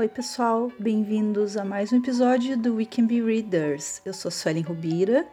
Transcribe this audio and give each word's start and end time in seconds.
Oi, 0.00 0.08
pessoal, 0.08 0.72
bem-vindos 0.78 1.58
a 1.58 1.62
mais 1.62 1.92
um 1.92 1.98
episódio 1.98 2.56
do 2.56 2.76
We 2.76 2.86
Can 2.86 3.04
Be 3.04 3.20
Readers. 3.20 4.00
Eu 4.02 4.14
sou 4.14 4.30
Suelen 4.30 4.62
Rubira. 4.62 5.28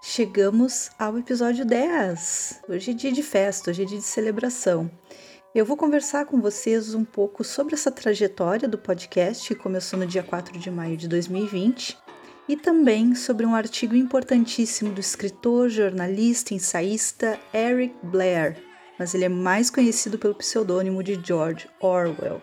Chegamos 0.00 0.92
ao 0.96 1.18
episódio 1.18 1.64
10. 1.64 2.62
Hoje 2.68 2.92
é 2.92 2.94
dia 2.94 3.10
de 3.10 3.24
festa, 3.24 3.68
hoje 3.68 3.82
é 3.82 3.84
dia 3.84 3.98
de 3.98 4.04
celebração. 4.04 4.88
Eu 5.52 5.64
vou 5.64 5.76
conversar 5.76 6.24
com 6.24 6.40
vocês 6.40 6.94
um 6.94 7.04
pouco 7.04 7.42
sobre 7.42 7.74
essa 7.74 7.90
trajetória 7.90 8.68
do 8.68 8.78
podcast 8.78 9.48
que 9.48 9.60
começou 9.60 9.98
no 9.98 10.06
dia 10.06 10.22
4 10.22 10.56
de 10.56 10.70
maio 10.70 10.96
de 10.96 11.08
2020 11.08 11.98
e 12.48 12.56
também 12.56 13.12
sobre 13.16 13.44
um 13.44 13.56
artigo 13.56 13.96
importantíssimo 13.96 14.92
do 14.92 15.00
escritor, 15.00 15.68
jornalista, 15.68 16.54
ensaísta 16.54 17.40
Eric 17.52 17.92
Blair, 18.04 18.56
mas 19.00 19.16
ele 19.16 19.24
é 19.24 19.28
mais 19.28 19.68
conhecido 19.68 20.16
pelo 20.16 20.36
pseudônimo 20.36 21.02
de 21.02 21.20
George 21.20 21.68
Orwell. 21.80 22.40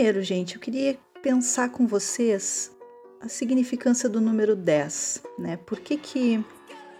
Primeiro, 0.00 0.22
gente, 0.22 0.54
eu 0.54 0.60
queria 0.62 0.98
pensar 1.22 1.68
com 1.68 1.86
vocês 1.86 2.74
a 3.20 3.28
significância 3.28 4.08
do 4.08 4.18
número 4.18 4.56
10, 4.56 5.22
né? 5.38 5.58
Por 5.58 5.78
que, 5.78 5.98
que 5.98 6.42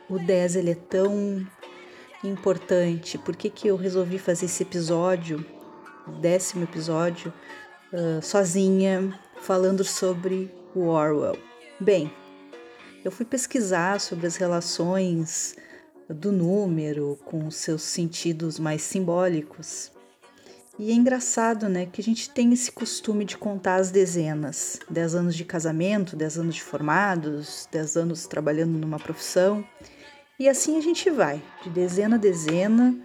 o 0.06 0.18
10 0.18 0.56
ele 0.56 0.72
é 0.72 0.74
tão 0.74 1.42
importante? 2.22 3.16
Por 3.16 3.34
que, 3.34 3.48
que 3.48 3.68
eu 3.68 3.76
resolvi 3.76 4.18
fazer 4.18 4.44
esse 4.44 4.64
episódio, 4.64 5.42
o 6.06 6.10
décimo 6.10 6.64
episódio, 6.64 7.32
uh, 7.90 8.20
sozinha, 8.20 9.18
falando 9.40 9.82
sobre 9.82 10.54
o 10.74 10.88
Orwell? 10.88 11.38
Bem, 11.80 12.12
eu 13.02 13.10
fui 13.10 13.24
pesquisar 13.24 13.98
sobre 13.98 14.26
as 14.26 14.36
relações 14.36 15.56
do 16.06 16.30
número 16.30 17.18
com 17.24 17.50
seus 17.50 17.80
sentidos 17.80 18.58
mais 18.58 18.82
simbólicos. 18.82 19.90
E 20.82 20.92
é 20.92 20.94
engraçado, 20.94 21.68
né, 21.68 21.84
que 21.84 22.00
a 22.00 22.04
gente 22.04 22.30
tem 22.30 22.54
esse 22.54 22.72
costume 22.72 23.22
de 23.22 23.36
contar 23.36 23.74
as 23.74 23.90
dezenas. 23.90 24.80
10 24.88 25.14
anos 25.14 25.36
de 25.36 25.44
casamento, 25.44 26.16
10 26.16 26.38
anos 26.38 26.54
de 26.54 26.62
formados, 26.62 27.68
10 27.70 27.96
anos 27.98 28.26
trabalhando 28.26 28.78
numa 28.78 28.98
profissão. 28.98 29.62
E 30.38 30.48
assim 30.48 30.78
a 30.78 30.80
gente 30.80 31.10
vai, 31.10 31.42
de 31.62 31.68
dezena 31.68 32.16
a 32.16 32.18
dezena, 32.18 32.98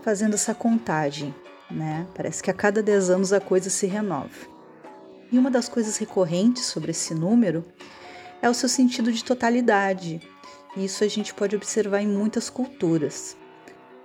fazendo 0.00 0.32
essa 0.32 0.54
contagem, 0.54 1.34
né? 1.70 2.06
Parece 2.14 2.42
que 2.42 2.50
a 2.50 2.54
cada 2.54 2.82
10 2.82 3.10
anos 3.10 3.34
a 3.34 3.40
coisa 3.40 3.68
se 3.68 3.86
renova. 3.86 4.30
E 5.30 5.38
uma 5.38 5.50
das 5.50 5.68
coisas 5.68 5.98
recorrentes 5.98 6.64
sobre 6.64 6.92
esse 6.92 7.12
número 7.12 7.66
é 8.40 8.48
o 8.48 8.54
seu 8.54 8.66
sentido 8.68 9.12
de 9.12 9.22
totalidade. 9.22 10.22
E 10.74 10.86
isso 10.86 11.04
a 11.04 11.08
gente 11.08 11.34
pode 11.34 11.54
observar 11.54 12.00
em 12.00 12.08
muitas 12.08 12.48
culturas. 12.48 13.36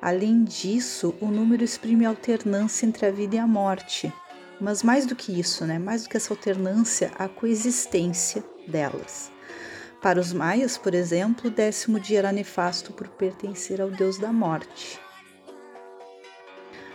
Além 0.01 0.43
disso, 0.43 1.15
o 1.19 1.27
número 1.27 1.63
exprime 1.63 2.05
a 2.05 2.09
alternância 2.09 2.85
entre 2.85 3.05
a 3.05 3.11
vida 3.11 3.35
e 3.35 3.39
a 3.39 3.47
morte. 3.47 4.13
Mas 4.59 4.83
mais 4.83 5.05
do 5.05 5.15
que 5.15 5.37
isso, 5.37 5.65
né? 5.65 5.79
Mais 5.79 6.03
do 6.03 6.09
que 6.09 6.17
essa 6.17 6.33
alternância, 6.33 7.11
a 7.17 7.27
coexistência 7.27 8.43
delas. 8.67 9.31
Para 10.01 10.19
os 10.19 10.31
maias, 10.31 10.77
por 10.77 10.93
exemplo, 10.93 11.49
o 11.49 11.53
décimo 11.53 11.99
dia 11.99 12.19
era 12.19 12.31
nefasto 12.31 12.93
por 12.93 13.07
pertencer 13.07 13.81
ao 13.81 13.89
deus 13.89 14.17
da 14.17 14.31
morte. 14.31 14.99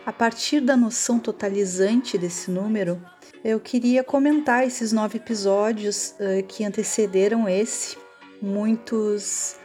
A 0.07 0.13
partir 0.13 0.61
da 0.61 0.77
noção 0.77 1.19
totalizante 1.19 2.17
desse 2.17 2.51
número, 2.51 3.01
eu 3.45 3.61
queria 3.61 4.03
comentar 4.05 4.67
esses 4.67 4.93
nove 4.93 5.19
episódios 5.19 6.15
uh, 6.21 6.43
que 6.47 6.65
antecederam 6.65 7.49
esse, 7.49 7.97
muitos 8.41 9.57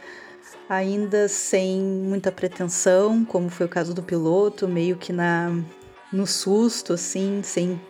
ainda 0.68 1.28
sem 1.28 1.80
muita 1.80 2.32
pretensão, 2.32 3.24
como 3.24 3.48
foi 3.48 3.66
o 3.66 3.68
caso 3.68 3.94
do 3.94 4.02
piloto, 4.02 4.66
meio 4.66 4.96
que 4.96 5.12
na 5.12 5.50
no 6.12 6.26
susto, 6.26 6.92
assim, 6.92 7.42
sem 7.42 7.80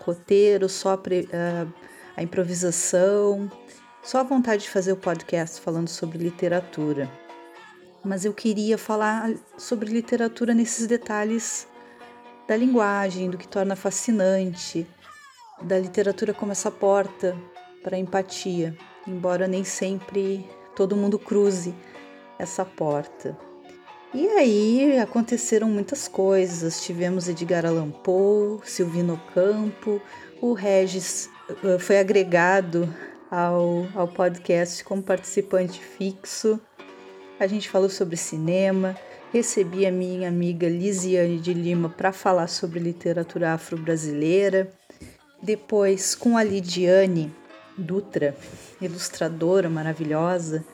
roteiro, 0.00 0.68
só 0.68 0.90
a, 0.90 0.94
uh, 0.94 1.72
a 2.16 2.22
improvisação, 2.22 3.50
só 4.02 4.20
a 4.20 4.22
vontade 4.22 4.62
de 4.62 4.70
fazer 4.70 4.92
o 4.92 4.96
podcast 4.96 5.60
falando 5.60 5.88
sobre 5.88 6.18
literatura. 6.18 7.10
Mas 8.04 8.24
eu 8.24 8.32
queria 8.32 8.78
falar 8.78 9.32
sobre 9.58 9.90
literatura 9.90 10.54
nesses 10.54 10.86
detalhes 10.86 11.66
da 12.46 12.56
linguagem, 12.56 13.28
do 13.28 13.36
que 13.36 13.48
torna 13.48 13.74
fascinante, 13.74 14.86
da 15.60 15.78
literatura 15.78 16.32
como 16.32 16.52
essa 16.52 16.70
porta 16.70 17.36
para 17.82 17.96
a 17.96 17.98
empatia, 17.98 18.76
embora 19.06 19.48
nem 19.48 19.64
sempre 19.64 20.48
todo 20.76 20.96
mundo 20.96 21.18
cruze 21.18 21.74
essa 22.38 22.64
porta. 22.64 23.36
E 24.14 24.26
aí 24.28 24.98
aconteceram 24.98 25.68
muitas 25.68 26.08
coisas. 26.08 26.82
Tivemos 26.82 27.28
Edgar 27.28 27.66
Allan 27.66 27.90
Poe, 27.90 28.60
Silvino 28.64 29.20
Campo, 29.34 30.00
o 30.40 30.52
Regis 30.52 31.28
eh, 31.64 31.78
foi 31.78 31.98
agregado 31.98 32.88
ao, 33.30 33.86
ao 33.94 34.08
podcast 34.08 34.84
como 34.84 35.02
participante 35.02 35.80
fixo. 35.80 36.60
A 37.38 37.46
gente 37.46 37.68
falou 37.68 37.90
sobre 37.90 38.16
cinema, 38.16 38.96
recebi 39.32 39.84
a 39.84 39.92
minha 39.92 40.28
amiga 40.28 40.68
Lisiane 40.68 41.38
de 41.38 41.52
Lima 41.52 41.88
para 41.88 42.12
falar 42.12 42.46
sobre 42.46 42.80
literatura 42.80 43.52
afro-brasileira. 43.52 44.70
Depois, 45.42 46.14
com 46.14 46.36
a 46.38 46.42
Lidiane 46.42 47.30
Dutra, 47.76 48.34
ilustradora 48.80 49.68
maravilhosa, 49.68 50.64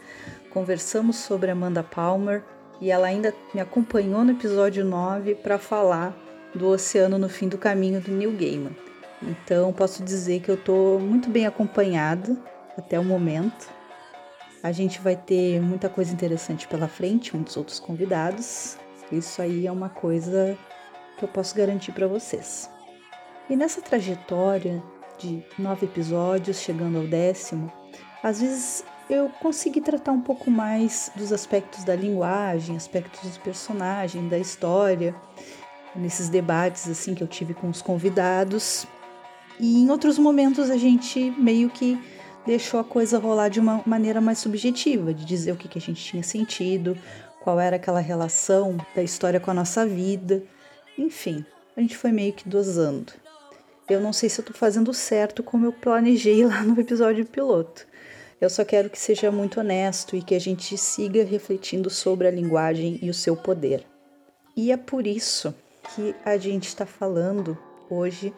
conversamos 0.53 1.17
sobre 1.17 1.51
Amanda 1.51 1.83
Palmer 1.83 2.45
e 2.81 2.91
ela 2.91 3.07
ainda 3.07 3.35
me 3.55 3.61
acompanhou 3.61 4.23
no 4.23 4.33
episódio 4.33 4.85
9 4.85 5.37
para 5.37 5.59
falar 5.59 6.15
do 6.55 6.69
Oceano 6.69 7.19
no 7.19 7.29
Fim 7.29 7.49
do 7.49 7.57
Caminho 7.57 8.01
do 8.01 8.13
Neil 8.13 8.33
Gaiman. 8.33 8.77
Então 9.23 9.73
posso 9.73 10.03
dizer 10.03 10.41
que 10.41 10.51
eu 10.51 10.57
estou 10.57 11.01
muito 11.01 11.31
bem 11.31 11.47
acompanhada 11.47 12.37
até 12.77 12.99
o 12.99 13.05
momento. 13.05 13.71
A 14.63 14.71
gente 14.73 15.01
vai 15.01 15.17
ter 15.17 15.61
muita 15.61 15.89
coisa 15.89 16.13
interessante 16.13 16.69
pela 16.69 16.87
frente, 16.87 17.35
muitos 17.35 17.57
outros 17.57 17.81
convidados. 17.81 18.77
Isso 19.11 19.41
aí 19.41 19.67
é 19.67 19.73
uma 19.73 19.89
coisa 19.89 20.57
que 21.17 21.25
eu 21.25 21.29
posso 21.29 21.57
garantir 21.57 21.93
para 21.93 22.07
vocês. 22.07 22.69
E 23.49 23.57
nessa 23.57 23.81
trajetória 23.81 24.83
de 25.19 25.45
nove 25.59 25.87
episódios, 25.87 26.59
chegando 26.59 26.99
ao 26.99 27.07
décimo, 27.07 27.73
às 28.23 28.41
vezes 28.41 28.85
eu 29.13 29.29
consegui 29.29 29.81
tratar 29.81 30.13
um 30.13 30.21
pouco 30.21 30.51
mais 30.51 31.13
dos 31.15 31.33
aspectos 31.33 31.85
da 31.85 31.95
linguagem, 31.95 32.77
aspectos 32.77 33.21
dos 33.21 33.39
personagens, 33.39 34.31
da 34.31 34.39
história, 34.39 35.15
nesses 35.95 36.31
debates 36.31 36.89
assim 36.89 37.15
que 37.15 37.23
eu 37.23 37.27
tive 37.27 37.53
com 37.53 37.69
os 37.69 37.83
convidados. 37.83 38.87
E 39.61 39.81
em 39.81 39.91
outros 39.91 40.19
momentos 40.19 40.71
a 40.71 40.79
gente 40.79 41.31
meio 41.39 41.69
que 41.69 42.01
deixou 42.47 42.81
a 42.81 42.85
coisa 42.85 43.19
rolar 43.19 43.49
de 43.49 43.61
uma 43.61 43.83
maneira 43.85 44.21
mais 44.21 44.39
subjetiva, 44.39 45.13
de 45.13 45.25
dizer 45.25 45.53
o 45.53 45.57
que, 45.57 45.69
que 45.69 45.79
a 45.79 45.81
gente 45.81 46.03
tinha 46.03 46.23
sentido, 46.23 46.97
qual 47.41 47.61
era 47.61 47.77
aquela 47.77 48.01
relação 48.01 48.79
da 48.95 49.03
história 49.03 49.39
com 49.39 49.51
a 49.51 49.55
nossa 49.55 49.85
vida. 49.87 50.43
Enfim, 50.97 51.45
a 51.77 51.81
gente 51.81 51.97
foi 51.97 52.13
meio 52.13 52.33
que 52.33 52.49
dosando. 52.49 53.13
Eu 53.89 54.01
não 54.01 54.13
sei 54.13 54.31
se 54.31 54.41
eu 54.41 54.45
tô 54.45 54.55
fazendo 54.55 54.95
certo 54.95 55.43
como 55.43 55.67
eu 55.67 55.73
planejei 55.73 56.47
lá 56.47 56.63
no 56.63 56.81
episódio 56.81 57.27
piloto. 57.27 57.87
Eu 58.43 58.51
só 58.51 58.65
quero 58.65 58.91
que 58.91 58.99
seja 58.99 59.31
muito 59.31 59.61
honesto 59.61 60.17
e 60.17 60.21
que 60.21 60.35
a 60.35 60.41
gente 60.41 60.77
siga 60.77 61.23
refletindo 61.23 61.89
sobre 61.89 62.27
a 62.27 62.31
linguagem 62.33 62.99
e 63.01 63.09
o 63.09 63.15
seu 63.15 63.37
poder. 63.37 63.87
E 64.57 64.73
é 64.73 64.77
por 64.77 65.07
isso 65.07 65.55
que 65.95 66.13
a 66.25 66.37
gente 66.37 66.67
está 66.67 66.85
falando 66.85 67.57
hoje 67.89 68.35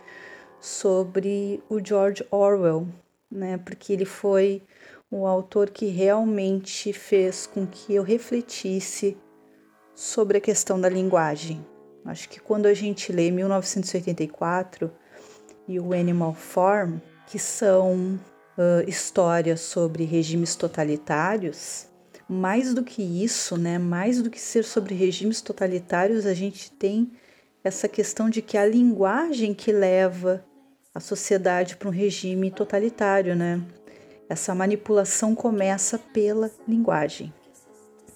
sobre 0.60 1.62
o 1.70 1.82
George 1.82 2.22
Orwell, 2.30 2.86
né? 3.30 3.56
Porque 3.56 3.94
ele 3.94 4.04
foi 4.04 4.62
o 5.10 5.26
autor 5.26 5.70
que 5.70 5.86
realmente 5.86 6.92
fez 6.92 7.46
com 7.46 7.66
que 7.66 7.94
eu 7.94 8.02
refletisse 8.02 9.16
sobre 9.94 10.36
a 10.36 10.40
questão 10.42 10.78
da 10.78 10.90
linguagem. 10.90 11.64
Acho 12.04 12.28
que 12.28 12.40
quando 12.40 12.66
a 12.66 12.74
gente 12.74 13.10
lê 13.10 13.30
1984 13.30 14.90
e 15.66 15.80
o 15.80 15.94
Animal 15.94 16.34
Farm, 16.34 16.98
que 17.26 17.38
são 17.38 18.20
uh, 18.58 18.88
histórias 18.88 19.60
sobre 19.60 20.04
regimes 20.04 20.54
totalitários, 20.54 21.86
mais 22.28 22.72
do 22.72 22.82
que 22.82 23.02
isso, 23.02 23.56
né, 23.56 23.78
mais 23.78 24.22
do 24.22 24.30
que 24.30 24.40
ser 24.40 24.64
sobre 24.64 24.94
regimes 24.94 25.40
totalitários, 25.40 26.26
a 26.26 26.34
gente 26.34 26.70
tem 26.72 27.12
essa 27.62 27.88
questão 27.88 28.28
de 28.28 28.42
que 28.42 28.56
a 28.56 28.66
linguagem 28.66 29.54
que 29.54 29.72
leva 29.72 30.44
a 30.94 31.00
sociedade 31.00 31.76
para 31.76 31.88
um 31.88 31.92
regime 31.92 32.50
totalitário, 32.50 33.34
né? 33.34 33.60
Essa 34.28 34.54
manipulação 34.54 35.34
começa 35.34 35.98
pela 35.98 36.50
linguagem. 36.68 37.32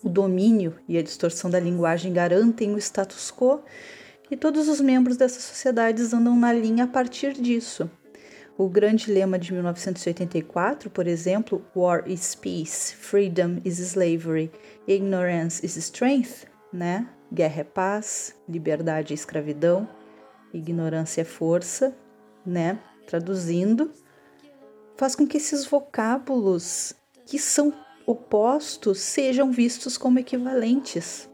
O 0.03 0.09
domínio 0.09 0.77
e 0.87 0.97
a 0.97 1.03
distorção 1.03 1.51
da 1.51 1.59
linguagem 1.59 2.13
garantem 2.13 2.73
o 2.73 2.79
status 2.79 3.33
quo 3.33 3.61
e 4.31 4.37
todos 4.37 4.69
os 4.69 4.81
membros 4.81 5.17
dessas 5.17 5.43
sociedades 5.43 6.13
andam 6.13 6.37
na 6.37 6.53
linha 6.53 6.85
a 6.85 6.87
partir 6.87 7.33
disso. 7.33 7.91
O 8.59 8.69
grande 8.69 9.13
lema 9.13 9.39
de 9.39 9.53
1984, 9.53 10.91
por 10.91 11.07
exemplo, 11.07 11.65
War 11.77 12.03
is 12.11 12.35
Peace, 12.35 12.93
Freedom 12.93 13.61
is 13.65 13.79
Slavery, 13.79 14.51
Ignorance 14.85 15.65
is 15.65 15.77
Strength, 15.77 16.49
né? 16.73 17.09
guerra 17.33 17.61
é 17.61 17.65
paz, 17.65 18.35
liberdade 18.49 19.13
é 19.13 19.15
escravidão, 19.15 19.89
ignorância 20.53 21.21
é 21.21 21.25
força, 21.25 21.97
né? 22.45 22.81
Traduzindo, 23.07 23.93
faz 24.97 25.15
com 25.15 25.25
que 25.25 25.37
esses 25.37 25.65
vocábulos 25.65 26.95
que 27.27 27.39
são 27.39 27.73
opostos 28.05 28.99
sejam 28.99 29.53
vistos 29.53 29.97
como 29.97 30.19
equivalentes. 30.19 31.31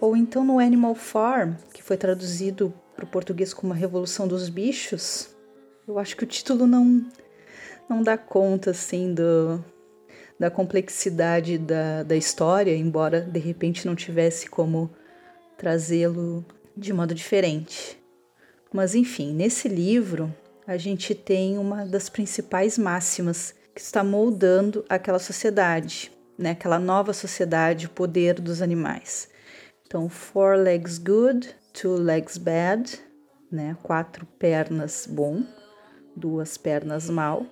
Ou 0.00 0.16
então 0.16 0.42
no 0.42 0.58
Animal 0.58 0.94
Farm, 0.94 1.52
que 1.74 1.82
foi 1.82 1.98
traduzido 1.98 2.72
para 2.94 3.04
o 3.04 3.08
português 3.08 3.52
como 3.52 3.74
a 3.74 3.76
Revolução 3.76 4.26
dos 4.26 4.48
Bichos, 4.48 5.35
eu 5.86 5.98
acho 5.98 6.16
que 6.16 6.24
o 6.24 6.26
título 6.26 6.66
não, 6.66 7.04
não 7.88 8.02
dá 8.02 8.18
conta 8.18 8.70
assim 8.72 9.14
do, 9.14 9.64
da 10.38 10.50
complexidade 10.50 11.58
da, 11.58 12.02
da 12.02 12.16
história, 12.16 12.76
embora 12.76 13.20
de 13.20 13.38
repente 13.38 13.86
não 13.86 13.94
tivesse 13.94 14.48
como 14.48 14.90
trazê-lo 15.56 16.44
de 16.76 16.92
modo 16.92 17.14
diferente. 17.14 17.98
Mas 18.72 18.94
enfim, 18.94 19.32
nesse 19.32 19.68
livro 19.68 20.34
a 20.66 20.76
gente 20.76 21.14
tem 21.14 21.56
uma 21.56 21.86
das 21.86 22.08
principais 22.08 22.76
máximas 22.76 23.54
que 23.72 23.80
está 23.80 24.02
moldando 24.02 24.84
aquela 24.88 25.18
sociedade, 25.18 26.10
né? 26.36 26.50
aquela 26.50 26.78
nova 26.78 27.12
sociedade, 27.12 27.86
o 27.86 27.90
poder 27.90 28.40
dos 28.40 28.60
animais. 28.60 29.28
Então, 29.86 30.08
four 30.08 30.56
legs 30.56 30.98
good, 30.98 31.54
two 31.72 31.94
legs 31.94 32.36
bad, 32.36 32.98
né? 33.52 33.76
quatro 33.82 34.26
pernas 34.38 35.06
bom, 35.08 35.44
duas 36.16 36.56
pernas 36.56 37.10
mal, 37.10 37.44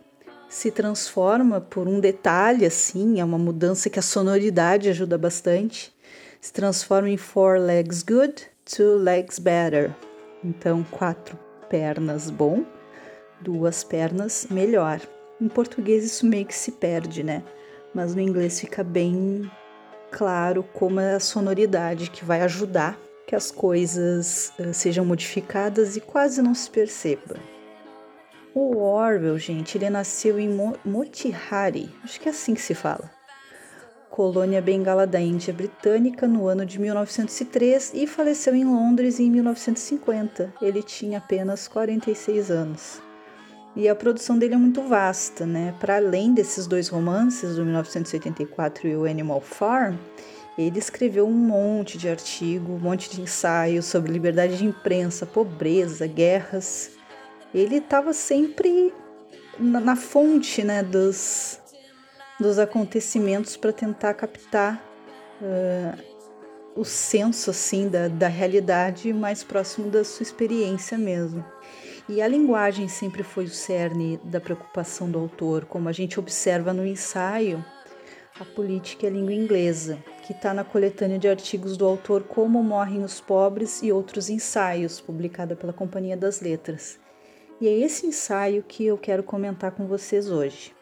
se 0.48 0.70
transforma 0.70 1.60
por 1.60 1.86
um 1.86 2.00
detalhe 2.00 2.64
assim, 2.64 3.20
é 3.20 3.24
uma 3.24 3.38
mudança 3.38 3.90
que 3.90 3.98
a 3.98 4.02
sonoridade 4.02 4.88
ajuda 4.88 5.18
bastante, 5.18 5.94
se 6.40 6.52
transforma 6.52 7.10
em 7.10 7.16
four 7.16 7.58
legs 7.58 8.02
good, 8.02 8.46
two 8.64 8.96
legs 8.96 9.38
better. 9.38 9.94
Então, 10.42 10.84
quatro 10.90 11.38
pernas 11.68 12.30
bom, 12.30 12.64
duas 13.40 13.84
pernas 13.84 14.46
melhor. 14.50 15.00
Em 15.40 15.48
português 15.48 16.04
isso 16.04 16.26
meio 16.26 16.46
que 16.46 16.54
se 16.54 16.72
perde, 16.72 17.22
né? 17.22 17.42
Mas 17.94 18.14
no 18.14 18.20
inglês 18.20 18.60
fica 18.60 18.82
bem 18.82 19.50
claro 20.10 20.62
como 20.72 21.00
é 21.00 21.14
a 21.14 21.20
sonoridade 21.20 22.10
que 22.10 22.24
vai 22.24 22.42
ajudar 22.42 22.98
que 23.26 23.34
as 23.34 23.50
coisas 23.50 24.52
uh, 24.58 24.72
sejam 24.72 25.04
modificadas 25.04 25.96
e 25.96 26.00
quase 26.00 26.42
não 26.42 26.54
se 26.54 26.70
perceba. 26.70 27.36
O 28.54 28.76
Orwell, 28.76 29.36
gente, 29.36 29.76
ele 29.76 29.90
nasceu 29.90 30.38
em 30.38 30.48
Motihari, 30.84 31.90
acho 32.04 32.20
que 32.20 32.28
é 32.28 32.30
assim 32.30 32.54
que 32.54 32.62
se 32.62 32.72
fala, 32.72 33.10
colônia 34.08 34.62
bengala 34.62 35.08
da 35.08 35.20
Índia 35.20 35.52
Britânica, 35.52 36.28
no 36.28 36.46
ano 36.46 36.64
de 36.64 36.80
1903 36.80 37.90
e 37.94 38.06
faleceu 38.06 38.54
em 38.54 38.64
Londres 38.64 39.18
em 39.18 39.28
1950. 39.28 40.54
Ele 40.62 40.84
tinha 40.84 41.18
apenas 41.18 41.66
46 41.66 42.48
anos. 42.48 43.02
E 43.74 43.88
a 43.88 43.94
produção 43.96 44.38
dele 44.38 44.54
é 44.54 44.56
muito 44.56 44.82
vasta, 44.82 45.44
né? 45.44 45.74
Para 45.80 45.96
além 45.96 46.32
desses 46.32 46.68
dois 46.68 46.86
romances, 46.86 47.56
do 47.56 47.64
1984 47.64 48.86
e 48.86 48.94
o 48.94 49.04
Animal 49.04 49.40
Farm, 49.40 49.96
ele 50.56 50.78
escreveu 50.78 51.26
um 51.26 51.32
monte 51.32 51.98
de 51.98 52.08
artigo, 52.08 52.74
um 52.74 52.78
monte 52.78 53.10
de 53.10 53.20
ensaios 53.20 53.86
sobre 53.86 54.12
liberdade 54.12 54.56
de 54.56 54.64
imprensa, 54.64 55.26
pobreza, 55.26 56.06
guerras. 56.06 56.92
Ele 57.54 57.76
estava 57.76 58.12
sempre 58.12 58.92
na, 59.58 59.78
na, 59.78 59.96
fonte, 59.96 60.64
né, 60.64 60.82
dos, 60.82 61.60
dos 62.40 62.58
acontecimentos 62.58 63.56
para 63.56 63.72
tentar 63.72 64.12
captar 64.14 64.84
uh, 65.40 66.14
o 66.74 66.84
senso 66.84 67.50
assim 67.50 67.88
da, 67.88 68.08
da 68.08 68.26
realidade 68.26 69.12
mais 69.12 69.44
próximo 69.44 69.88
da 69.88 70.02
sua 70.02 70.24
experiência 70.24 70.98
mesmo. 70.98 71.44
E 72.08 72.20
a 72.20 72.26
linguagem 72.26 72.88
sempre 72.88 73.22
foi 73.22 73.44
o 73.44 73.50
cerne 73.50 74.20
da 74.24 74.40
preocupação 74.40 75.08
do 75.08 75.18
autor, 75.18 75.64
como 75.64 75.88
a 75.88 75.92
gente 75.92 76.18
observa 76.18 76.72
no 76.72 76.84
ensaio 76.84 77.64
A 78.38 78.44
Política 78.44 79.06
e 79.06 79.08
a 79.08 79.12
Língua 79.12 79.32
Inglesa, 79.32 79.98
que 80.26 80.32
está 80.32 80.52
na 80.52 80.64
coletânea 80.64 81.18
de 81.18 81.28
artigos 81.28 81.76
do 81.76 81.86
autor 81.86 82.24
Como 82.24 82.62
Morrem 82.62 83.04
os 83.04 83.20
Pobres 83.20 83.80
e 83.82 83.92
Outros 83.92 84.28
Ensaios, 84.28 85.00
publicada 85.00 85.56
pela 85.56 85.72
Companhia 85.72 86.16
das 86.16 86.40
Letras. 86.40 87.03
E 87.64 87.66
é 87.66 87.78
esse 87.78 88.06
ensaio 88.06 88.62
que 88.62 88.84
eu 88.84 88.98
quero 88.98 89.22
comentar 89.22 89.70
com 89.70 89.86
vocês 89.86 90.30
hoje. 90.30 90.74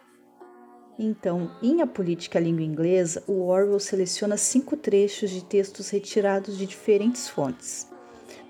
Então, 0.99 1.53
em 1.63 1.81
A 1.81 1.87
Política 1.87 2.41
Língua 2.41 2.65
Inglesa, 2.65 3.23
o 3.29 3.47
Orwell 3.47 3.79
seleciona 3.79 4.37
cinco 4.37 4.77
trechos 4.77 5.31
de 5.31 5.45
textos 5.45 5.91
retirados 5.91 6.59
de 6.59 6.67
diferentes 6.67 7.29
fontes. 7.29 7.89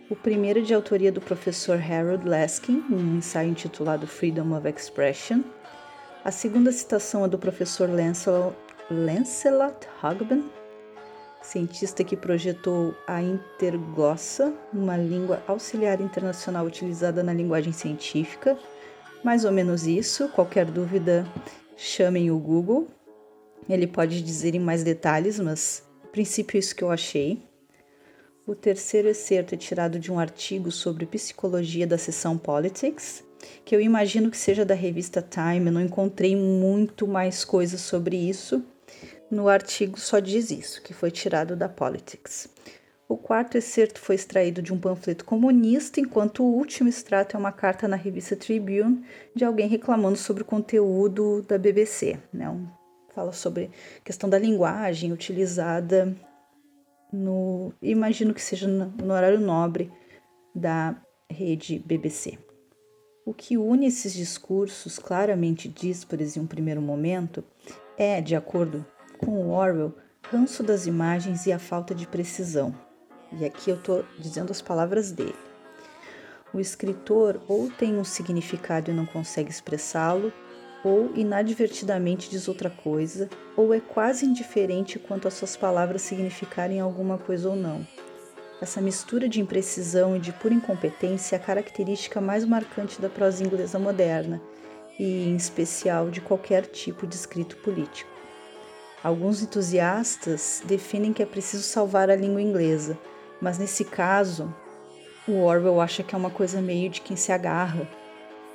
O 0.09 0.17
primeiro 0.17 0.61
é 0.61 0.63
de 0.63 0.73
autoria 0.73 1.13
do 1.13 1.21
professor 1.21 1.79
Harold 1.79 2.27
Laskin, 2.27 2.83
um 2.91 3.19
ensaio 3.19 3.51
intitulado 3.51 4.07
Freedom 4.07 4.57
of 4.57 4.67
Expression. 4.67 5.43
A 6.25 6.31
segunda 6.31 6.73
citação 6.73 7.27
é 7.27 7.29
do 7.29 7.39
professor 7.39 7.87
Lancelot, 7.87 8.57
Lancelot 8.91 9.87
Hogben, 10.03 10.51
cientista 11.43 12.05
que 12.05 12.17
projetou 12.17 12.95
a 13.07 13.21
interglossa, 13.21 14.53
uma 14.73 14.97
língua 14.97 15.43
auxiliar 15.47 16.01
internacional 16.01 16.65
utilizada 16.65 17.23
na 17.23 17.33
linguagem 17.33 17.73
científica. 17.73 18.57
Mais 19.25 19.45
ou 19.45 19.53
menos 19.53 19.87
isso. 19.87 20.29
Qualquer 20.29 20.67
dúvida, 20.67 21.27
chamem 21.77 22.31
o 22.31 22.39
Google. 22.39 22.87
Ele 23.69 23.87
pode 23.87 24.23
dizer 24.23 24.55
em 24.55 24.61
mais 24.61 24.83
detalhes, 24.83 25.39
mas 25.39 25.83
a 26.05 26.07
princípio 26.09 26.59
isso 26.59 26.75
que 26.75 26.83
eu 26.83 26.91
achei. 26.91 27.43
O 28.47 28.55
terceiro 28.55 29.09
excerto 29.09 29.55
é 29.55 29.59
tirado 29.59 29.99
de 29.99 30.11
um 30.11 30.19
artigo 30.19 30.71
sobre 30.73 31.07
psicologia 31.07 31.87
da 31.87 31.97
seção 31.97 32.37
Politics, 32.37 33.23
que 33.65 33.75
eu 33.75 33.81
imagino 33.81 34.31
que 34.31 34.37
seja 34.37 34.65
da 34.65 34.75
revista 34.75 35.23
Time. 35.23 35.67
Eu 35.67 35.73
não 35.73 35.81
encontrei 35.81 36.35
muito 36.35 37.07
mais 37.07 37.45
coisas 37.45 37.81
sobre 37.81 38.17
isso. 38.17 38.65
No 39.33 39.49
artigo 39.49 39.99
só 39.99 40.19
diz 40.19 40.51
isso, 40.51 40.83
que 40.83 40.93
foi 40.93 41.11
tirado 41.11 41.57
da 41.57 41.67
Politics. 41.67 42.51
O 43.09 43.17
quarto 43.17 43.57
excerto 43.57 43.99
foi 43.99 44.15
extraído 44.15 44.61
de 44.61 44.75
um 44.75 44.79
panfleto 44.79 45.25
comunista, 45.25 45.99
enquanto 45.99 46.43
o 46.43 46.55
último 46.55 46.87
extrato 46.87 47.35
é 47.35 47.41
uma 47.41 47.51
carta 47.51 47.89
na 47.89 47.97
revista 47.97 48.37
Tribune 48.37 49.03
de 49.35 49.43
alguém 49.43 49.67
reclamando 49.67 50.19
sobre 50.19 50.43
o 50.43 50.45
conteúdo 50.45 51.41
da 51.49 51.57
BBC. 51.57 52.19
Né? 52.31 52.47
Um, 52.47 52.69
fala 53.15 53.33
sobre 53.33 53.71
questão 54.05 54.29
da 54.29 54.39
linguagem 54.39 55.15
utilizada 55.15 56.15
no 57.11 57.73
imagino 57.81 58.35
que 58.35 58.43
seja 58.43 58.69
no, 58.69 58.93
no 59.03 59.15
horário 59.15 59.41
nobre 59.41 59.91
da 60.55 60.95
rede 61.31 61.79
BBC. 61.79 62.39
O 63.25 63.33
que 63.33 63.57
une 63.57 63.87
esses 63.87 64.13
discursos, 64.13 64.99
claramente 64.99 65.71
díspares 65.71 66.37
em 66.37 66.41
um 66.41 66.47
primeiro 66.47 66.83
momento, 66.83 67.43
é, 67.97 68.21
de 68.21 68.37
acordo 68.37 68.85
com 69.25 69.51
Orwell, 69.51 69.95
ranço 70.31 70.63
das 70.63 70.87
imagens 70.87 71.47
e 71.47 71.53
a 71.53 71.59
falta 71.59 71.95
de 71.95 72.07
precisão. 72.07 72.75
E 73.33 73.45
aqui 73.45 73.71
eu 73.71 73.77
estou 73.77 74.05
dizendo 74.19 74.51
as 74.51 74.61
palavras 74.61 75.11
dele. 75.11 75.35
O 76.53 76.61
escritor 76.61 77.41
ou 77.49 77.71
tem 77.71 77.97
um 77.97 78.05
significado 78.05 78.91
e 78.91 78.95
não 78.95 79.07
consegue 79.07 79.51
expressá-lo, 79.51 80.33
ou 80.85 81.13
inadvertidamente 81.15 82.29
diz 82.29 82.49
outra 82.49 82.69
coisa, 82.69 83.31
ou 83.57 83.73
é 83.73 83.81
quase 83.81 84.27
indiferente 84.27 84.99
quanto 84.99 85.29
às 85.29 85.35
suas 85.35 85.57
palavras 85.57 86.03
significarem 86.03 86.81
alguma 86.81 87.17
coisa 87.17 87.49
ou 87.49 87.57
não. 87.57 87.87
Essa 88.61 88.81
mistura 88.81 89.29
de 89.29 89.41
imprecisão 89.41 90.17
e 90.17 90.21
de 90.21 90.33
pura 90.33 90.55
incompetência 90.55 91.37
é 91.37 91.39
a 91.39 91.43
característica 91.43 92.21
mais 92.21 92.45
marcante 92.45 93.01
da 93.01 93.09
prosa 93.09 93.43
inglesa 93.43 93.79
moderna 93.79 94.41
e, 94.99 95.25
em 95.25 95.37
especial, 95.37 96.11
de 96.11 96.21
qualquer 96.21 96.67
tipo 96.67 97.07
de 97.07 97.15
escrito 97.15 97.57
político. 97.59 98.12
Alguns 99.03 99.43
entusiastas 99.43 100.63
definem 100.65 101.13
que 101.13 101.23
é 101.23 101.27
preciso 101.27 101.65
salvar 101.65 102.09
a 102.09 102.17
língua 102.17 102.41
inglesa, 102.41 102.97
mas 103.41 103.59
nesse 103.59 103.85
caso, 103.85 104.55
o 105.27 105.43
Orwell 105.43 105.81
acha 105.81 106.03
que 106.03 106.15
é 106.15 106.19
uma 106.19 106.31
coisa 106.31 106.61
meio 106.61 106.89
de 106.89 107.01
quem 107.01 107.17
se 107.17 107.33
agarra 107.33 107.89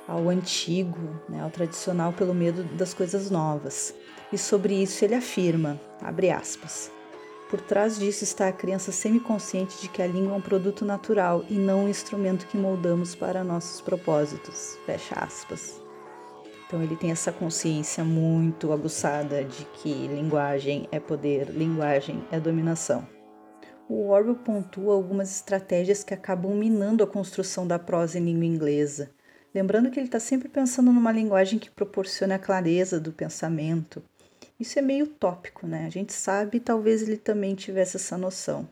ao 0.06 0.28
antigo, 0.30 1.20
né, 1.28 1.42
ao 1.42 1.50
tradicional 1.50 2.14
pelo 2.14 2.34
medo 2.34 2.62
das 2.62 2.94
coisas 2.94 3.30
novas. 3.30 3.94
E 4.32 4.38
sobre 4.38 4.74
isso 4.82 5.04
ele 5.04 5.14
afirma, 5.14 5.78
abre 6.00 6.30
aspas, 6.30 6.90
por 7.50 7.60
trás 7.60 7.98
disso 7.98 8.24
está 8.24 8.48
a 8.48 8.52
crença 8.52 8.92
semiconsciente 8.92 9.80
de 9.80 9.88
que 9.88 10.02
a 10.02 10.06
língua 10.06 10.34
é 10.34 10.36
um 10.36 10.40
produto 10.40 10.84
natural 10.84 11.44
e 11.48 11.54
não 11.54 11.84
um 11.84 11.88
instrumento 11.88 12.46
que 12.46 12.56
moldamos 12.56 13.14
para 13.14 13.44
nossos 13.44 13.80
propósitos. 13.80 14.78
Fecha 14.84 15.14
aspas. 15.14 15.87
Então 16.68 16.80
ele 16.80 16.94
tem 16.94 17.10
essa 17.10 17.32
consciência 17.32 18.04
muito 18.04 18.72
aguçada 18.72 19.42
de 19.42 19.64
que 19.64 20.06
linguagem 20.06 20.88
é 20.92 21.00
poder, 21.00 21.48
linguagem 21.50 22.22
é 22.30 22.38
dominação. 22.38 23.04
O 23.88 24.10
Orwell 24.10 24.36
pontua 24.36 24.94
algumas 24.94 25.34
estratégias 25.34 26.04
que 26.04 26.14
acabam 26.14 26.54
minando 26.54 27.02
a 27.02 27.06
construção 27.06 27.66
da 27.66 27.80
prosa 27.80 28.18
em 28.18 28.24
língua 28.24 28.44
inglesa, 28.44 29.10
Lembrando 29.54 29.90
que 29.90 29.98
ele 29.98 30.06
está 30.06 30.20
sempre 30.20 30.48
pensando 30.48 30.92
numa 30.92 31.10
linguagem 31.10 31.58
que 31.58 31.70
proporcione 31.70 32.34
a 32.34 32.38
clareza 32.38 33.00
do 33.00 33.12
pensamento. 33.12 34.02
Isso 34.60 34.78
é 34.78 34.82
meio 34.82 35.06
tópico, 35.06 35.66
né? 35.66 35.86
A 35.86 35.90
gente 35.90 36.12
sabe 36.12 36.58
e 36.58 36.60
talvez 36.60 37.02
ele 37.02 37.16
também 37.16 37.54
tivesse 37.54 37.96
essa 37.96 38.18
noção. 38.18 38.68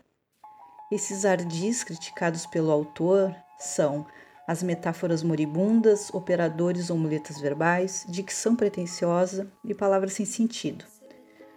Esses 0.93 1.25
ardis 1.25 1.83
criticados 1.83 2.47
pelo 2.47 2.71
autor 2.71 3.35
são 3.59 4.07
as 4.47 4.63
metáforas 4.63 5.23
moribundas, 5.23 6.09
operadores 6.13 6.89
ou 6.89 6.97
muletas 6.97 7.41
verbais, 7.41 8.07
dicção 8.09 8.55
pretensiosa 8.55 9.51
e 9.65 9.75
palavras 9.75 10.13
sem 10.13 10.25
sentido. 10.25 10.85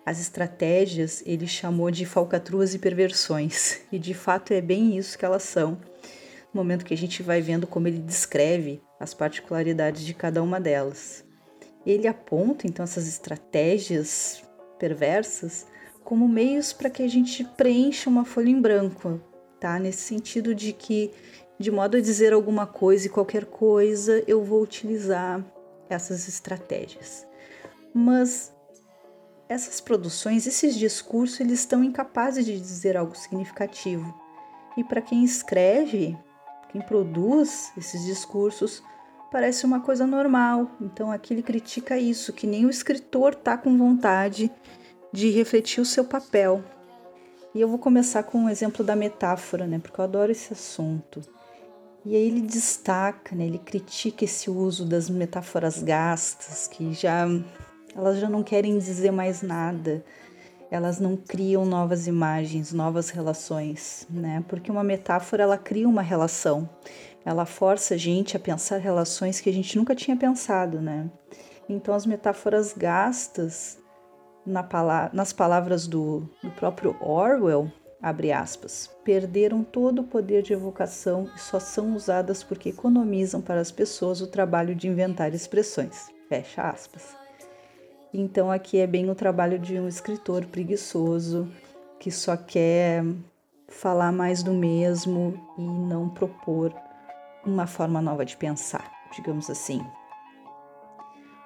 As 0.06 0.20
estratégias 0.20 1.22
ele 1.26 1.46
chamou 1.46 1.92
de 1.92 2.06
falcatruas 2.06 2.74
e 2.74 2.80
perversões, 2.80 3.82
e 3.92 4.00
de 4.00 4.14
fato 4.14 4.54
é 4.54 4.62
bem 4.62 4.98
isso 4.98 5.18
que 5.18 5.26
elas 5.26 5.44
são, 5.44 5.78
no 6.52 6.62
momento 6.62 6.84
que 6.84 6.94
a 6.94 6.98
gente 6.98 7.22
vai 7.22 7.42
vendo 7.42 7.68
como 7.68 7.88
ele 7.88 8.00
descreve 8.00 8.82
as 9.00 9.14
particularidades 9.14 10.04
de 10.04 10.14
cada 10.14 10.42
uma 10.42 10.60
delas. 10.60 11.24
Ele 11.86 12.08
aponta 12.08 12.66
então 12.66 12.84
essas 12.84 13.08
estratégias 13.08 14.44
perversas 14.80 15.68
como 16.04 16.28
meios 16.28 16.74
para 16.74 16.90
que 16.90 17.04
a 17.04 17.08
gente 17.08 17.44
preencha 17.44 18.10
uma 18.10 18.26
folha 18.26 18.50
em 18.50 18.60
branco, 18.60 19.22
tá? 19.60 19.78
Nesse 19.78 20.02
sentido 20.02 20.56
de 20.56 20.74
que, 20.74 21.12
de 21.60 21.70
modo 21.70 21.98
a 21.98 22.02
dizer 22.02 22.32
alguma 22.32 22.66
coisa 22.66 23.06
e 23.06 23.10
qualquer 23.10 23.46
coisa, 23.46 24.24
eu 24.26 24.42
vou 24.42 24.62
utilizar 24.62 25.44
essas 25.90 26.28
estratégias. 26.30 27.28
Mas 27.94 28.54
essas 29.50 29.82
produções, 29.82 30.48
esses 30.48 30.74
discursos, 30.76 31.40
eles 31.42 31.60
estão 31.60 31.84
incapazes 31.84 32.46
de 32.46 32.58
dizer 32.58 32.96
algo 32.96 33.14
significativo. 33.14 34.14
E 34.78 34.84
para 34.86 35.02
quem 35.02 35.26
escreve, 35.26 36.18
quem 36.72 36.80
produz 36.82 37.74
esses 37.76 38.06
discursos, 38.06 38.82
parece 39.30 39.66
uma 39.66 39.82
coisa 39.82 40.08
normal. 40.08 40.72
Então 40.80 41.12
aqui 41.12 41.34
ele 41.34 41.44
critica 41.44 41.98
isso, 41.98 42.32
que 42.32 42.48
nem 42.48 42.66
o 42.66 42.70
escritor 42.70 43.36
tá 43.36 43.58
com 43.58 43.78
vontade 43.78 44.50
de 45.12 45.30
refletir 45.30 45.82
o 45.82 45.86
seu 45.86 46.06
papel. 46.06 46.64
E 47.54 47.60
eu 47.60 47.68
vou 47.68 47.80
começar 47.80 48.24
com 48.24 48.38
um 48.38 48.50
exemplo 48.50 48.86
da 48.86 48.96
metáfora, 48.96 49.68
né? 49.68 49.80
Porque 49.80 50.00
eu 50.00 50.06
adoro 50.06 50.32
esse 50.32 50.54
assunto. 50.54 51.20
E 52.06 52.16
aí 52.16 52.28
ele 52.28 52.42
destaca, 52.42 53.36
né? 53.36 53.46
Ele 53.46 53.60
critica 53.60 54.24
esse 54.24 54.50
uso 54.50 54.86
das 54.86 55.10
metáforas 55.10 55.84
gastas, 55.84 56.68
que 56.68 56.94
já 56.94 57.28
elas 57.96 58.20
já 58.20 58.30
não 58.30 58.44
querem 58.44 58.78
dizer 58.78 59.12
mais 59.12 59.42
nada. 59.42 60.04
Elas 60.72 61.00
não 61.00 61.18
criam 61.18 61.66
novas 61.66 62.08
imagens, 62.08 62.72
novas 62.72 63.10
relações, 63.10 64.08
né? 64.10 64.44
Porque 64.48 64.72
uma 64.72 64.84
metáfora 64.84 65.44
ela 65.44 65.58
cria 65.58 65.90
uma 65.90 66.02
relação. 66.02 66.70
Ela 67.26 67.46
força 67.46 67.96
a 67.96 67.98
gente 67.98 68.38
a 68.38 68.40
pensar 68.40 68.78
relações 68.78 69.42
que 69.42 69.50
a 69.50 69.54
gente 69.54 69.78
nunca 69.78 69.96
tinha 69.96 70.16
pensado, 70.16 70.80
né? 70.80 71.10
Então 71.68 71.94
as 71.94 72.06
metáforas 72.06 72.74
gastas 72.74 73.78
na 74.46 74.64
pala 74.64 75.10
nas 75.14 75.34
palavras 75.34 75.88
do, 75.88 76.30
do 76.42 76.50
próprio 76.52 76.96
Orwell, 77.02 77.72
perderam 79.04 79.64
todo 79.64 80.00
o 80.00 80.04
poder 80.04 80.42
de 80.42 80.54
evocação 80.54 81.30
e 81.36 81.40
só 81.40 81.60
são 81.60 81.96
usadas 81.96 82.44
porque 82.44 82.70
economizam 82.70 83.42
para 83.42 83.60
as 83.60 83.72
pessoas 83.72 84.22
o 84.22 84.28
trabalho 84.28 84.74
de 84.74 84.88
inventar 84.88 85.34
expressões. 85.34 86.10
Fecha 86.30 86.62
aspas. 86.64 87.16
Então 88.14 88.52
aqui 88.52 88.80
é 88.80 88.88
bem 88.88 89.10
o 89.10 89.16
trabalho 89.16 89.60
de 89.60 89.80
um 89.80 89.88
escritor 89.88 90.46
preguiçoso 90.46 91.52
que 92.00 92.10
só 92.10 92.38
quer 92.38 93.04
falar 93.68 94.12
mais 94.12 94.42
do 94.42 94.54
mesmo 94.54 95.40
e 95.58 95.62
não 95.62 96.10
propor 96.10 96.74
uma 97.46 97.68
forma 97.68 98.02
nova 98.02 98.26
de 98.26 98.36
pensar, 98.36 98.90
digamos 99.16 99.50
assim. 99.50 99.86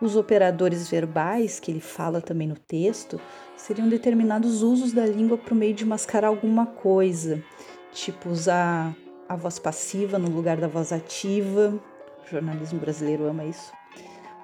Os 0.01 0.15
operadores 0.15 0.89
verbais, 0.89 1.59
que 1.59 1.71
ele 1.71 1.79
fala 1.79 2.21
também 2.21 2.47
no 2.47 2.55
texto, 2.55 3.19
seriam 3.55 3.87
determinados 3.87 4.61
usos 4.61 4.91
da 4.91 5.05
língua 5.05 5.37
por 5.37 5.55
meio 5.55 5.73
de 5.73 5.85
mascarar 5.85 6.27
alguma 6.27 6.65
coisa, 6.65 7.41
tipo 7.91 8.29
usar 8.29 8.95
a 9.27 9.35
voz 9.35 9.59
passiva 9.59 10.19
no 10.19 10.29
lugar 10.29 10.57
da 10.57 10.67
voz 10.67 10.91
ativa. 10.91 11.73
O 12.25 12.29
jornalismo 12.29 12.79
brasileiro 12.79 13.25
ama 13.25 13.45
isso. 13.45 13.71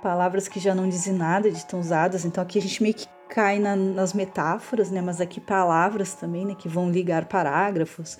Palavras 0.01 0.47
que 0.47 0.59
já 0.59 0.73
não 0.73 0.87
dizem 0.87 1.13
nada 1.13 1.51
de 1.51 1.65
tão 1.65 1.79
usadas, 1.79 2.23
então 2.23 2.41
aqui 2.41 2.57
a 2.57 2.61
gente 2.61 2.81
meio 2.81 2.95
que 2.95 3.07
cai 3.27 3.59
na, 3.59 3.75
nas 3.75 4.13
metáforas, 4.13 4.89
né? 4.89 5.01
Mas 5.01 5.19
aqui 5.19 5.41
palavras 5.41 6.13
também, 6.13 6.45
né? 6.45 6.55
Que 6.55 6.69
vão 6.69 6.89
ligar 6.89 7.25
parágrafos, 7.25 8.17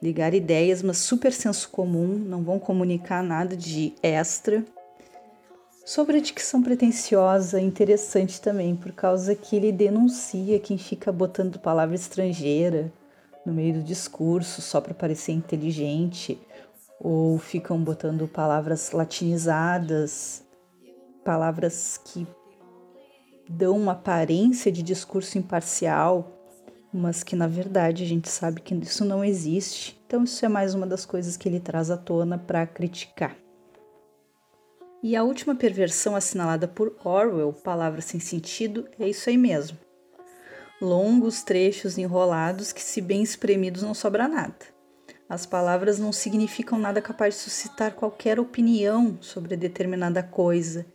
ligar 0.00 0.34
ideias, 0.34 0.82
mas 0.82 0.98
super 0.98 1.32
senso 1.32 1.70
comum, 1.70 2.06
não 2.06 2.42
vão 2.42 2.58
comunicar 2.58 3.22
nada 3.22 3.56
de 3.56 3.94
extra. 4.02 4.64
Sobre 5.84 6.18
a 6.18 6.20
dicção 6.20 6.62
pretensiosa, 6.62 7.60
interessante 7.60 8.40
também, 8.40 8.76
por 8.76 8.92
causa 8.92 9.34
que 9.34 9.56
ele 9.56 9.72
denuncia 9.72 10.60
quem 10.60 10.78
fica 10.78 11.10
botando 11.10 11.58
palavra 11.58 11.96
estrangeira 11.96 12.92
no 13.44 13.52
meio 13.52 13.74
do 13.74 13.82
discurso 13.82 14.62
só 14.62 14.80
para 14.80 14.94
parecer 14.94 15.32
inteligente, 15.32 16.38
ou 17.00 17.36
ficam 17.36 17.82
botando 17.82 18.28
palavras 18.28 18.92
latinizadas, 18.92 20.44
palavras 21.24 21.98
que 21.98 22.24
dão 23.48 23.76
uma 23.76 23.92
aparência 23.92 24.70
de 24.70 24.84
discurso 24.84 25.36
imparcial, 25.36 26.30
mas 26.92 27.24
que 27.24 27.34
na 27.34 27.48
verdade 27.48 28.04
a 28.04 28.06
gente 28.06 28.28
sabe 28.28 28.60
que 28.60 28.72
isso 28.74 29.04
não 29.04 29.24
existe. 29.24 30.00
Então, 30.06 30.22
isso 30.22 30.44
é 30.44 30.48
mais 30.48 30.74
uma 30.74 30.86
das 30.86 31.04
coisas 31.04 31.36
que 31.36 31.48
ele 31.48 31.58
traz 31.58 31.90
à 31.90 31.96
tona 31.96 32.38
para 32.38 32.66
criticar. 32.66 33.36
E 35.02 35.16
a 35.16 35.24
última 35.24 35.56
perversão 35.56 36.14
assinalada 36.14 36.68
por 36.68 36.94
Orwell, 37.02 37.52
palavras 37.52 38.04
sem 38.04 38.20
sentido, 38.20 38.88
é 39.00 39.08
isso 39.08 39.28
aí 39.28 39.36
mesmo. 39.36 39.76
Longos 40.80 41.42
trechos 41.42 41.98
enrolados 41.98 42.72
que, 42.72 42.80
se 42.80 43.00
bem 43.00 43.20
espremidos, 43.20 43.82
não 43.82 43.94
sobra 43.94 44.28
nada. 44.28 44.54
As 45.28 45.44
palavras 45.44 45.98
não 45.98 46.12
significam 46.12 46.78
nada 46.78 47.02
capaz 47.02 47.34
de 47.34 47.40
suscitar 47.40 47.94
qualquer 47.94 48.38
opinião 48.38 49.18
sobre 49.20 49.56
determinada 49.56 50.22
coisa. 50.22 50.86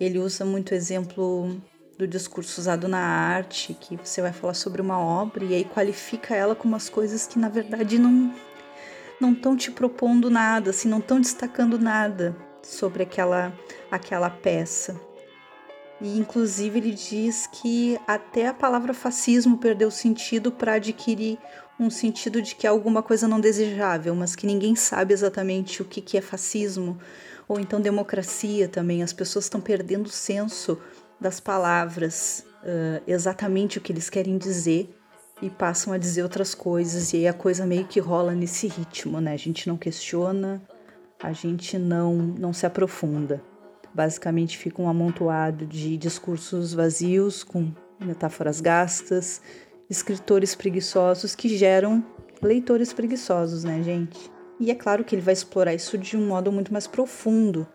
Ele 0.00 0.18
usa 0.18 0.44
muito 0.44 0.74
exemplo 0.74 1.62
do 1.96 2.08
discurso 2.08 2.60
usado 2.60 2.88
na 2.88 2.98
arte, 2.98 3.72
que 3.74 3.96
você 3.96 4.20
vai 4.20 4.32
falar 4.32 4.54
sobre 4.54 4.82
uma 4.82 4.98
obra 4.98 5.44
e 5.44 5.54
aí 5.54 5.64
qualifica 5.64 6.34
ela 6.34 6.56
com 6.56 6.66
umas 6.66 6.88
coisas 6.88 7.24
que 7.24 7.38
na 7.38 7.48
verdade 7.48 8.00
não 8.00 8.34
não 9.20 9.32
estão 9.32 9.56
te 9.56 9.70
propondo 9.70 10.28
nada, 10.28 10.70
assim, 10.70 10.88
não 10.88 10.98
estão 10.98 11.20
destacando 11.20 11.78
nada 11.78 12.36
sobre 12.66 13.02
aquela, 13.02 13.52
aquela 13.90 14.30
peça. 14.30 15.00
E 16.00 16.18
inclusive 16.18 16.78
ele 16.78 16.90
diz 16.90 17.46
que 17.46 17.98
até 18.06 18.48
a 18.48 18.54
palavra 18.54 18.92
fascismo 18.92 19.56
perdeu 19.56 19.90
sentido 19.90 20.50
para 20.50 20.74
adquirir 20.74 21.38
um 21.78 21.90
sentido 21.90 22.40
de 22.40 22.54
que 22.54 22.66
é 22.66 22.70
alguma 22.70 23.02
coisa 23.02 23.26
não 23.26 23.40
desejável, 23.40 24.14
mas 24.14 24.36
que 24.36 24.46
ninguém 24.46 24.76
sabe 24.76 25.12
exatamente 25.12 25.82
o 25.82 25.84
que, 25.84 26.00
que 26.00 26.16
é 26.16 26.20
fascismo, 26.20 26.98
ou 27.48 27.58
então 27.58 27.80
democracia 27.80 28.68
também. 28.68 29.02
As 29.02 29.12
pessoas 29.12 29.46
estão 29.46 29.60
perdendo 29.60 30.06
o 30.06 30.10
senso 30.10 30.78
das 31.20 31.40
palavras, 31.40 32.44
uh, 32.62 33.02
exatamente 33.06 33.78
o 33.78 33.80
que 33.80 33.92
eles 33.92 34.08
querem 34.08 34.38
dizer, 34.38 34.94
e 35.42 35.50
passam 35.50 35.92
a 35.92 35.98
dizer 35.98 36.22
outras 36.22 36.54
coisas, 36.54 37.12
e 37.12 37.18
aí 37.18 37.28
a 37.28 37.32
coisa 37.32 37.66
meio 37.66 37.86
que 37.86 37.98
rola 37.98 38.32
nesse 38.32 38.68
ritmo, 38.68 39.20
né? 39.20 39.32
A 39.32 39.36
gente 39.36 39.68
não 39.68 39.76
questiona, 39.76 40.62
a 41.24 41.32
gente 41.32 41.78
não, 41.78 42.14
não 42.14 42.52
se 42.52 42.66
aprofunda. 42.66 43.42
Basicamente 43.94 44.58
fica 44.58 44.82
um 44.82 44.88
amontoado 44.90 45.64
de 45.64 45.96
discursos 45.96 46.74
vazios, 46.74 47.42
com 47.42 47.72
metáforas 47.98 48.60
gastas, 48.60 49.40
escritores 49.88 50.54
preguiçosos 50.54 51.34
que 51.34 51.48
geram 51.56 52.04
leitores 52.42 52.92
preguiçosos, 52.92 53.64
né, 53.64 53.82
gente? 53.82 54.30
E 54.60 54.70
é 54.70 54.74
claro 54.74 55.02
que 55.02 55.14
ele 55.14 55.22
vai 55.22 55.32
explorar 55.32 55.72
isso 55.72 55.96
de 55.96 56.14
um 56.14 56.26
modo 56.26 56.52
muito 56.52 56.70
mais 56.70 56.86
profundo. 56.86 57.66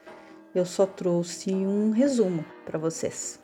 Eu 0.53 0.65
só 0.65 0.85
trouxe 0.85 1.51
um 1.51 1.89
resumo 1.89 2.45
para 2.65 2.77
vocês. 2.77 3.39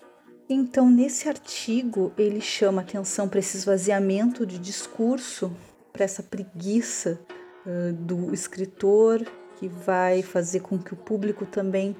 Então, 0.48 0.88
nesse 0.88 1.28
artigo, 1.28 2.14
ele 2.16 2.42
chama 2.42 2.82
atenção 2.82 3.28
para 3.28 3.40
esse 3.40 3.58
esvaziamento 3.58 4.46
de 4.46 4.60
discurso, 4.60 5.52
para 5.92 6.06
essa 6.06 6.22
preguiça 6.22 7.20
uh, 7.66 7.92
do 7.94 8.32
escritor 8.32 9.26
que 9.58 9.68
vai 9.68 10.22
fazer 10.22 10.62
com 10.62 10.78
que 10.78 10.94
o 10.94 10.98
público 10.98 11.46
também 11.46 11.96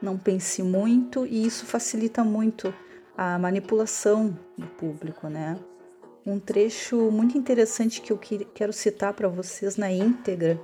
não 0.00 0.16
pense 0.16 0.62
muito 0.62 1.26
e 1.26 1.46
isso 1.46 1.66
facilita 1.66 2.24
muito 2.24 2.72
a 3.16 3.38
manipulação 3.38 4.38
do 4.56 4.66
público, 4.66 5.28
né? 5.28 5.58
Um 6.24 6.38
trecho 6.38 7.10
muito 7.10 7.36
interessante 7.36 8.00
que 8.00 8.12
eu 8.12 8.18
quero 8.18 8.72
citar 8.72 9.12
para 9.14 9.28
vocês 9.28 9.76
na 9.76 9.90
íntegra 9.90 10.60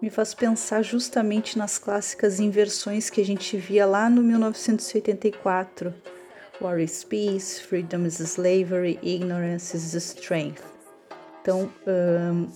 me 0.00 0.08
faz 0.08 0.32
pensar 0.32 0.82
justamente 0.82 1.58
nas 1.58 1.78
clássicas 1.78 2.40
inversões 2.40 3.10
que 3.10 3.20
a 3.20 3.24
gente 3.24 3.56
via 3.56 3.84
lá 3.84 4.08
no 4.08 4.22
1984. 4.22 5.92
War 6.60 6.78
is 6.80 7.04
peace, 7.04 7.60
freedom 7.60 8.06
is 8.06 8.18
slavery, 8.20 8.98
ignorance 9.02 9.76
is 9.76 9.94
strength. 9.94 10.79
Então, 11.40 11.70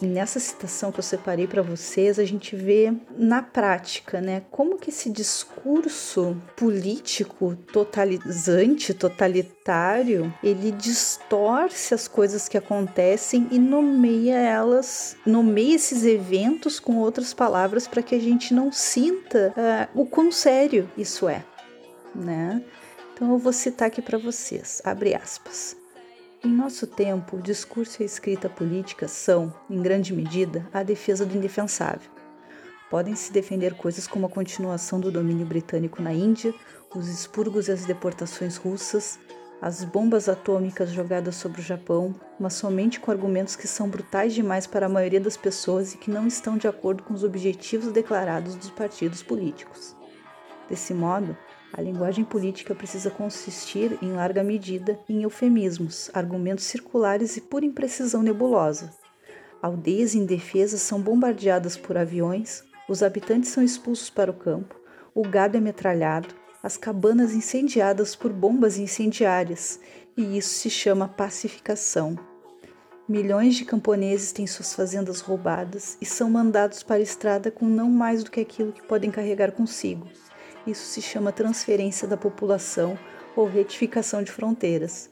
nessa 0.01 0.39
citação 0.39 0.93
que 0.93 0.99
eu 0.99 1.03
separei 1.03 1.47
para 1.47 1.63
vocês, 1.63 2.19
a 2.19 2.25
gente 2.25 2.55
vê 2.55 2.93
na 3.17 3.43
prática, 3.43 4.21
né, 4.21 4.43
como 4.51 4.79
que 4.79 4.91
esse 4.91 5.11
discurso 5.11 6.37
político 6.55 7.57
totalizante, 7.73 8.93
totalitário, 8.93 10.33
ele 10.43 10.71
distorce 10.71 11.95
as 11.95 12.07
coisas 12.07 12.47
que 12.47 12.59
acontecem 12.59 13.49
e 13.51 13.59
nomeia 13.59 14.37
elas, 14.37 15.17
nomeia 15.25 15.77
esses 15.77 16.05
eventos 16.05 16.79
com 16.79 16.99
outras 16.99 17.33
palavras 17.33 17.89
para 17.89 18.03
que 18.03 18.15
a 18.15 18.21
gente 18.21 18.53
não 18.53 18.71
sinta 18.71 19.55
uh, 19.57 20.01
o 20.01 20.05
quão 20.05 20.31
sério 20.31 20.91
isso 20.97 21.29
é, 21.29 21.43
né? 22.15 22.63
Então 23.15 23.31
eu 23.31 23.39
vou 23.39 23.53
citar 23.53 23.89
aqui 23.89 24.03
para 24.03 24.19
vocês, 24.19 24.83
abre 24.85 25.15
aspas. 25.15 25.84
Em 26.45 26.51
nosso 26.51 26.87
tempo, 26.87 27.39
o 27.39 27.43
discurso 27.43 28.03
e 28.03 28.03
a 28.03 28.07
escrita 28.07 28.51
política 28.51 29.09
são, 29.09 29.51
em 29.71 29.81
grande 29.81 30.13
medida, 30.13 30.69
a 30.75 30.83
defesa 30.83 31.25
do 31.25 31.35
indefensável. 31.35 32.11
Podem 32.91 33.17
se 33.17 33.33
defender 33.33 33.73
coisas 33.73 34.07
como 34.07 34.27
a 34.27 34.29
continuação 34.29 35.01
do 35.01 35.11
domínio 35.11 35.47
britânico 35.47 36.03
na 36.03 36.13
Índia, 36.13 36.55
os 36.95 37.09
expurgos 37.09 37.69
e 37.69 37.73
as 37.73 37.87
deportações 37.87 38.59
russas, 38.59 39.19
as 39.63 39.85
bombas 39.85 40.29
atômicas 40.29 40.91
jogadas 40.91 41.37
sobre 41.37 41.63
o 41.63 41.65
Japão, 41.65 42.15
mas 42.39 42.53
somente 42.53 43.01
com 43.01 43.11
argumentos 43.11 43.57
que 43.57 43.67
são 43.67 43.89
brutais 43.89 44.35
demais 44.35 44.67
para 44.67 44.85
a 44.85 44.91
maioria 44.91 45.23
das 45.23 45.39
pessoas 45.39 45.95
e 45.95 45.97
que 45.97 46.11
não 46.11 46.27
estão 46.27 46.59
de 46.59 46.69
acordo 46.69 47.05
com 47.05 47.15
os 47.15 47.25
objetivos 47.25 47.91
declarados 47.91 48.55
dos 48.55 48.69
partidos 48.69 49.23
políticos. 49.23 49.97
Desse 50.69 50.93
modo, 50.93 51.35
a 51.77 51.83
linguagem 51.83 52.25
política 52.25 52.73
precisa 52.73 53.11
consistir, 53.11 53.99
em 54.01 54.13
larga 54.13 54.45
medida, 54.45 54.97
em 55.09 55.25
eufemismos, 55.25 56.09
argumentos 56.15 56.67
circulares 56.67 57.37
e 57.37 57.41
pura 57.41 57.65
imprecisão 57.65 58.23
nebulosa. 58.23 58.93
Aldeias 59.61 60.15
indefesas 60.15 60.83
são 60.83 61.01
bombardeadas 61.01 61.77
por 61.77 61.97
aviões, 61.97 62.63
os 62.89 63.03
habitantes 63.03 63.51
são 63.51 63.61
expulsos 63.61 64.09
para 64.09 64.31
o 64.31 64.35
campo, 64.35 64.81
o 65.13 65.23
gado 65.23 65.57
é 65.57 65.61
metralhado, 65.61 66.33
as 66.63 66.77
cabanas 66.77 67.35
incendiadas 67.35 68.15
por 68.15 68.33
bombas 68.33 68.79
incendiárias, 68.79 69.81
e 70.17 70.39
isso 70.39 70.51
se 70.51 70.71
chama 70.71 71.09
pacificação. 71.09 72.17
Milhões 73.09 73.57
de 73.57 73.65
camponeses 73.65 74.31
têm 74.31 74.47
suas 74.47 74.73
fazendas 74.73 75.21
roubadas 75.21 75.99
e 76.01 76.07
são 76.07 76.31
mandados 76.31 76.85
para 76.85 76.97
a 76.97 77.03
estrada 77.03 77.51
com 77.51 77.67
não 77.67 77.91
mais 77.91 78.23
do 78.23 78.31
que 78.31 78.41
aquilo 78.41 78.73
que 78.73 78.83
podem 78.83 79.11
carregar 79.11 79.51
consigo. 79.51 80.07
Isso 80.67 80.87
se 80.87 81.03
chama 81.03 81.33
transferência 81.33 82.09
da 82.09 82.17
população 82.17 82.99
ou 83.37 83.47
retificação 83.47 84.23
de 84.23 84.31
fronteiras. 84.31 85.11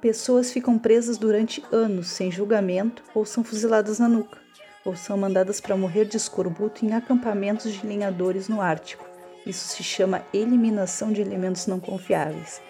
Pessoas 0.00 0.52
ficam 0.52 0.78
presas 0.78 1.18
durante 1.18 1.64
anos 1.72 2.08
sem 2.08 2.30
julgamento 2.30 3.02
ou 3.14 3.24
são 3.24 3.42
fuziladas 3.42 3.98
na 3.98 4.08
nuca, 4.08 4.38
ou 4.84 4.94
são 4.94 5.16
mandadas 5.16 5.60
para 5.60 5.76
morrer 5.76 6.04
de 6.04 6.16
escorbuto 6.16 6.84
em 6.84 6.92
acampamentos 6.92 7.72
de 7.72 7.86
lenhadores 7.86 8.48
no 8.48 8.60
Ártico. 8.60 9.06
Isso 9.44 9.68
se 9.68 9.82
chama 9.82 10.24
eliminação 10.32 11.12
de 11.12 11.20
elementos 11.20 11.66
não 11.66 11.80
confiáveis. 11.80 12.60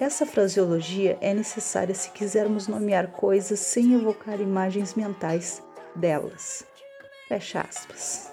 Essa 0.00 0.26
fraseologia 0.26 1.16
é 1.20 1.32
necessária 1.32 1.94
se 1.94 2.10
quisermos 2.10 2.66
nomear 2.66 3.08
coisas 3.08 3.60
sem 3.60 3.94
evocar 3.94 4.40
imagens 4.40 4.94
mentais 4.94 5.62
delas. 5.94 6.64
Fecha 7.28 7.60
aspas. 7.60 8.31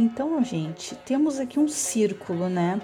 Então, 0.00 0.42
gente, 0.42 0.94
temos 0.94 1.38
aqui 1.38 1.60
um 1.60 1.68
círculo, 1.68 2.48
né? 2.48 2.80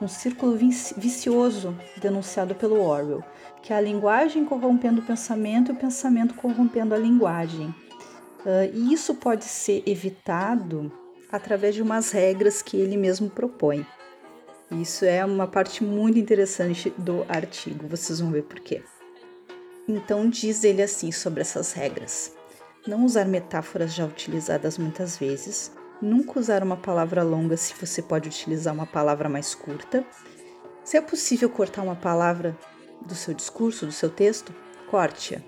Um 0.00 0.08
círculo 0.08 0.56
vicioso 0.96 1.76
denunciado 1.98 2.54
pelo 2.54 2.80
Orwell, 2.80 3.22
que 3.62 3.70
é 3.70 3.76
a 3.76 3.80
linguagem 3.82 4.46
corrompendo 4.46 5.02
o 5.02 5.04
pensamento 5.04 5.70
e 5.70 5.74
o 5.74 5.78
pensamento 5.78 6.32
corrompendo 6.32 6.94
a 6.94 6.98
linguagem. 6.98 7.66
Uh, 7.66 8.72
e 8.72 8.94
isso 8.94 9.14
pode 9.14 9.44
ser 9.44 9.82
evitado 9.86 10.90
através 11.30 11.74
de 11.74 11.82
umas 11.82 12.10
regras 12.10 12.62
que 12.62 12.78
ele 12.78 12.96
mesmo 12.96 13.28
propõe. 13.28 13.86
Isso 14.70 15.04
é 15.04 15.22
uma 15.22 15.46
parte 15.46 15.84
muito 15.84 16.18
interessante 16.18 16.88
do 16.96 17.26
artigo, 17.28 17.86
vocês 17.86 18.20
vão 18.20 18.30
ver 18.30 18.44
por 18.44 18.60
quê. 18.60 18.82
Então, 19.86 20.30
diz 20.30 20.64
ele 20.64 20.80
assim 20.80 21.12
sobre 21.12 21.42
essas 21.42 21.74
regras: 21.74 22.32
não 22.86 23.04
usar 23.04 23.26
metáforas 23.26 23.92
já 23.94 24.06
utilizadas 24.06 24.78
muitas 24.78 25.18
vezes, 25.18 25.70
Nunca 26.04 26.38
usar 26.38 26.62
uma 26.62 26.76
palavra 26.76 27.22
longa 27.22 27.56
se 27.56 27.72
você 27.80 28.02
pode 28.02 28.28
utilizar 28.28 28.74
uma 28.74 28.84
palavra 28.84 29.26
mais 29.26 29.54
curta. 29.54 30.04
Se 30.84 30.98
é 30.98 31.00
possível 31.00 31.48
cortar 31.48 31.80
uma 31.80 31.96
palavra 31.96 32.54
do 33.06 33.14
seu 33.14 33.32
discurso, 33.32 33.86
do 33.86 33.92
seu 33.92 34.10
texto, 34.10 34.54
corte-a. 34.90 35.40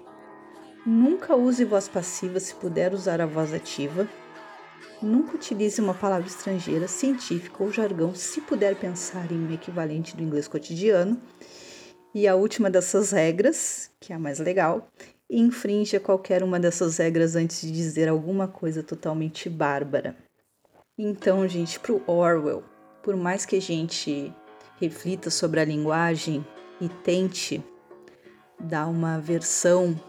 Nunca 0.87 1.37
use 1.37 1.62
voz 1.62 1.88
passiva 1.88 2.40
se 2.40 2.55
puder 2.55 2.95
usar 2.95 3.21
a 3.21 3.27
voz 3.27 3.53
ativa. 3.53 4.09
Nunca 5.03 5.35
utilize 5.35 5.79
uma 5.79 5.92
palavra 5.92 6.27
estrangeira, 6.27 6.88
científica 6.88 7.62
ou 7.62 7.71
jargão 7.71 8.14
se 8.14 8.40
puder 8.40 8.77
pensar 8.77 9.31
em 9.31 9.37
um 9.37 9.53
equivalente 9.53 10.16
do 10.16 10.23
inglês 10.23 10.49
cotidiano. 10.49 11.21
E 12.14 12.27
a 12.27 12.35
última 12.35 12.71
dessas 12.71 13.11
regras, 13.11 13.90
que 14.01 14.11
é 14.11 14.16
a 14.16 14.19
mais 14.19 14.38
legal, 14.38 14.88
infrinja 15.29 16.01
qualquer 16.01 16.42
uma 16.42 16.59
dessas 16.59 16.97
regras 16.97 17.37
antes 17.37 17.61
de 17.61 17.71
dizer 17.71 18.09
alguma 18.09 18.49
coisa 18.49 18.83
totalmente 18.83 19.51
bárbara. 19.51 20.16
Então, 20.98 21.46
gente, 21.46 21.78
para 21.78 21.92
o 21.92 22.02
Orwell, 22.06 22.64
por 23.02 23.14
mais 23.16 23.44
que 23.44 23.56
a 23.56 23.61
gente 23.61 24.32
reflita 24.80 25.28
sobre 25.28 25.61
a 25.61 25.64
linguagem 25.64 26.44
e 26.80 26.88
tente 26.88 27.62
dar 28.59 28.87
uma 28.87 29.20
versão 29.20 30.00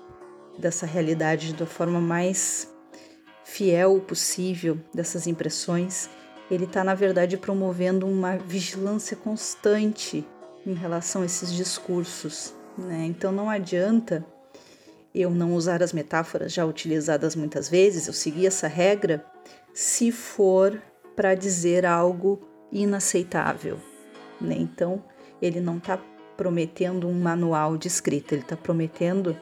dessa 0.57 0.85
realidade 0.85 1.53
da 1.53 1.65
forma 1.65 1.99
mais 1.99 2.73
fiel 3.43 3.99
possível 3.99 4.79
dessas 4.93 5.27
impressões, 5.27 6.09
ele 6.49 6.63
está, 6.63 6.85
na 6.85 6.95
verdade, 6.95 7.35
promovendo 7.35 8.07
uma 8.07 8.37
vigilância 8.37 9.17
constante 9.17 10.25
em 10.65 10.73
relação 10.73 11.21
a 11.21 11.25
esses 11.25 11.51
discursos. 11.51 12.53
Né? 12.77 13.07
Então 13.07 13.33
não 13.33 13.49
adianta 13.49 14.25
eu 15.13 15.31
não 15.31 15.53
usar 15.53 15.83
as 15.83 15.91
metáforas 15.91 16.53
já 16.53 16.65
utilizadas 16.65 17.35
muitas 17.35 17.67
vezes, 17.67 18.07
eu 18.07 18.13
seguir 18.13 18.45
essa 18.45 18.67
regra 18.67 19.25
se 19.79 20.11
for 20.11 20.81
para 21.15 21.35
dizer 21.35 21.85
algo 21.85 22.41
inaceitável. 22.71 23.79
Né? 24.41 24.55
Então, 24.57 25.03
ele 25.39 25.61
não 25.61 25.77
está 25.77 25.99
prometendo 26.35 27.07
um 27.07 27.13
manual 27.13 27.77
de 27.77 27.87
escrita, 27.87 28.33
ele 28.33 28.41
está 28.41 28.57
prometendo 28.57 29.37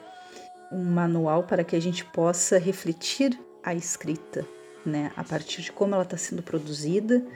um 0.70 0.84
manual 0.84 1.44
para 1.44 1.64
que 1.64 1.74
a 1.74 1.80
gente 1.80 2.04
possa 2.04 2.58
refletir 2.58 3.40
a 3.62 3.74
escrita, 3.74 4.46
né? 4.84 5.10
a 5.16 5.24
partir 5.24 5.62
de 5.62 5.72
como 5.72 5.94
ela 5.94 6.04
está 6.04 6.18
sendo 6.18 6.42
produzida 6.42 7.26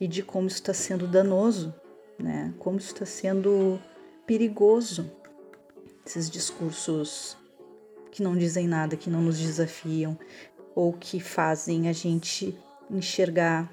e 0.00 0.08
de 0.08 0.20
como 0.20 0.48
isso 0.48 0.56
está 0.56 0.74
sendo 0.74 1.06
danoso, 1.06 1.72
né? 2.18 2.52
como 2.58 2.78
isso 2.78 2.92
está 2.92 3.06
sendo 3.06 3.78
perigoso. 4.26 5.08
Esses 6.04 6.28
discursos 6.28 7.36
que 8.10 8.22
não 8.22 8.36
dizem 8.36 8.66
nada, 8.66 8.96
que 8.96 9.08
não 9.08 9.22
nos 9.22 9.38
desafiam, 9.38 10.18
ou 10.74 10.92
que 10.92 11.20
fazem 11.20 11.88
a 11.88 11.92
gente 11.92 12.56
enxergar 12.90 13.70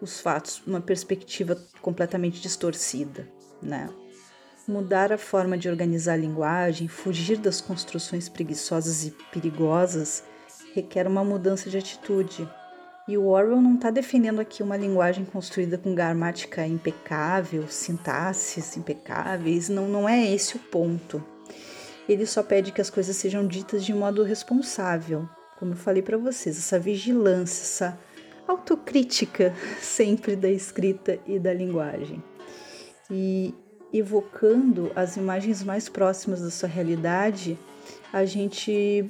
os 0.00 0.20
fatos 0.20 0.62
uma 0.66 0.80
perspectiva 0.80 1.56
completamente 1.80 2.40
distorcida, 2.40 3.28
né? 3.62 3.88
Mudar 4.66 5.12
a 5.12 5.18
forma 5.18 5.58
de 5.58 5.68
organizar 5.68 6.14
a 6.14 6.16
linguagem, 6.16 6.86
fugir 6.86 7.36
das 7.36 7.60
construções 7.60 8.28
preguiçosas 8.28 9.04
e 9.04 9.10
perigosas 9.32 10.22
requer 10.74 11.06
uma 11.06 11.24
mudança 11.24 11.68
de 11.68 11.78
atitude. 11.78 12.48
E 13.08 13.18
o 13.18 13.26
Orwell 13.26 13.60
não 13.60 13.74
está 13.74 13.90
defendendo 13.90 14.40
aqui 14.40 14.62
uma 14.62 14.76
linguagem 14.76 15.24
construída 15.24 15.76
com 15.76 15.94
gramática 15.94 16.66
impecável, 16.66 17.66
sintaxes 17.68 18.76
impecáveis, 18.76 19.68
não, 19.68 19.88
não 19.88 20.08
é 20.08 20.32
esse 20.32 20.56
o 20.56 20.60
ponto. 20.60 21.22
Ele 22.08 22.26
só 22.26 22.42
pede 22.42 22.72
que 22.72 22.80
as 22.80 22.90
coisas 22.90 23.16
sejam 23.16 23.46
ditas 23.46 23.84
de 23.84 23.92
modo 23.92 24.22
responsável, 24.22 25.28
como 25.62 25.74
eu 25.74 25.76
falei 25.76 26.02
para 26.02 26.18
vocês, 26.18 26.58
essa 26.58 26.76
vigilância, 26.76 27.62
essa 27.62 27.98
autocrítica 28.48 29.54
sempre 29.80 30.34
da 30.34 30.50
escrita 30.50 31.20
e 31.24 31.38
da 31.38 31.54
linguagem. 31.54 32.20
E 33.08 33.54
evocando 33.92 34.90
as 34.96 35.16
imagens 35.16 35.62
mais 35.62 35.88
próximas 35.88 36.40
da 36.40 36.50
sua 36.50 36.68
realidade, 36.68 37.56
a 38.12 38.24
gente 38.24 39.08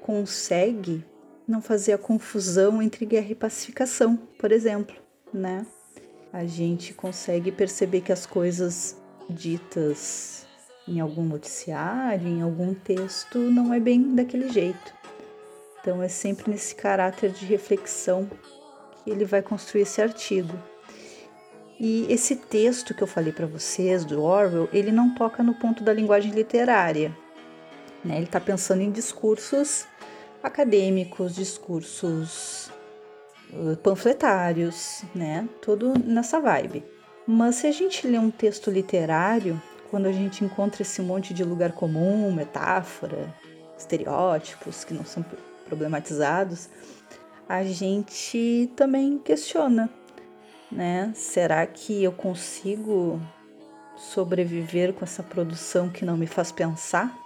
consegue 0.00 1.04
não 1.44 1.60
fazer 1.60 1.94
a 1.94 1.98
confusão 1.98 2.80
entre 2.80 3.04
guerra 3.04 3.32
e 3.32 3.34
pacificação, 3.34 4.16
por 4.38 4.52
exemplo, 4.52 4.94
né? 5.34 5.66
A 6.32 6.44
gente 6.44 6.94
consegue 6.94 7.50
perceber 7.50 8.02
que 8.02 8.12
as 8.12 8.26
coisas 8.26 8.96
ditas 9.28 10.46
em 10.86 11.00
algum 11.00 11.24
noticiário, 11.24 12.28
em 12.28 12.42
algum 12.42 12.74
texto, 12.74 13.38
não 13.38 13.74
é 13.74 13.80
bem 13.80 14.14
daquele 14.14 14.48
jeito. 14.50 14.99
Então 15.80 16.02
é 16.02 16.08
sempre 16.08 16.50
nesse 16.50 16.74
caráter 16.74 17.30
de 17.30 17.46
reflexão 17.46 18.30
que 19.02 19.10
ele 19.10 19.24
vai 19.24 19.42
construir 19.42 19.82
esse 19.82 20.00
artigo. 20.02 20.54
E 21.78 22.06
esse 22.12 22.36
texto 22.36 22.92
que 22.92 23.02
eu 23.02 23.06
falei 23.06 23.32
para 23.32 23.46
vocês 23.46 24.04
do 24.04 24.22
Orwell, 24.22 24.68
ele 24.72 24.92
não 24.92 25.14
toca 25.14 25.42
no 25.42 25.54
ponto 25.54 25.82
da 25.82 25.92
linguagem 25.92 26.30
literária. 26.30 27.16
Né? 28.04 28.16
Ele 28.16 28.26
está 28.26 28.38
pensando 28.38 28.82
em 28.82 28.90
discursos 28.90 29.86
acadêmicos, 30.42 31.34
discursos 31.34 32.70
panfletários, 33.82 35.02
né? 35.14 35.48
Tudo 35.60 35.94
nessa 35.98 36.40
vibe. 36.40 36.84
Mas 37.26 37.56
se 37.56 37.66
a 37.66 37.72
gente 37.72 38.06
lê 38.06 38.18
um 38.18 38.30
texto 38.30 38.70
literário, 38.70 39.60
quando 39.90 40.06
a 40.06 40.12
gente 40.12 40.44
encontra 40.44 40.82
esse 40.82 41.02
monte 41.02 41.34
de 41.34 41.44
lugar 41.44 41.72
comum, 41.72 42.32
metáfora, 42.32 43.34
estereótipos 43.76 44.84
que 44.84 44.94
não 44.94 45.04
são 45.04 45.24
problematizados, 45.70 46.68
a 47.48 47.62
gente 47.62 48.70
também 48.74 49.18
questiona, 49.18 49.88
né? 50.70 51.12
Será 51.14 51.64
que 51.66 52.02
eu 52.02 52.10
consigo 52.10 53.20
sobreviver 53.96 54.92
com 54.92 55.04
essa 55.04 55.22
produção 55.22 55.88
que 55.88 56.04
não 56.04 56.16
me 56.16 56.26
faz 56.26 56.50
pensar? 56.50 57.16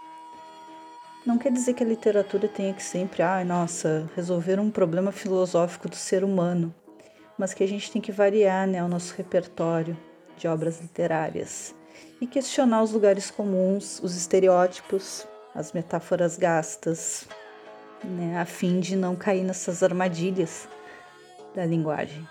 Não 1.25 1.39
quer 1.39 1.51
dizer 1.51 1.73
que 1.73 1.83
a 1.83 1.87
literatura 1.87 2.47
tenha 2.47 2.75
que 2.75 2.83
sempre, 2.83 3.23
ai, 3.23 3.43
ah, 3.43 3.45
nossa, 3.47 4.11
resolver 4.15 4.61
um 4.61 4.71
problema 4.71 5.11
filosófico 5.11 5.89
do 5.89 5.97
ser 5.97 6.23
humano, 6.23 6.75
mas 7.39 7.55
que 7.55 7.65
a 7.65 7.69
gente 7.69 7.91
tem 7.91 8.03
que 8.03 8.13
variar, 8.13 8.67
né, 8.67 8.85
o 8.85 8.89
nosso 8.89 9.15
repertório 9.15 9.97
de 10.37 10.47
obras 10.47 10.81
literárias 10.83 11.75
e 12.21 12.27
questionar 12.27 12.83
os 12.83 12.93
lugares 12.93 13.31
comuns, 13.31 14.01
os 14.03 14.15
estereótipos, 14.17 15.27
as 15.55 15.73
metáforas 15.73 16.37
gastas, 16.37 17.27
né, 18.05 18.39
a 18.39 18.45
fim 18.45 18.81
de 18.81 18.97
não 18.97 19.17
cair 19.17 19.43
nessas 19.43 19.83
armadilhas 19.83 20.69
da 21.55 21.65
linguagem. 21.65 22.27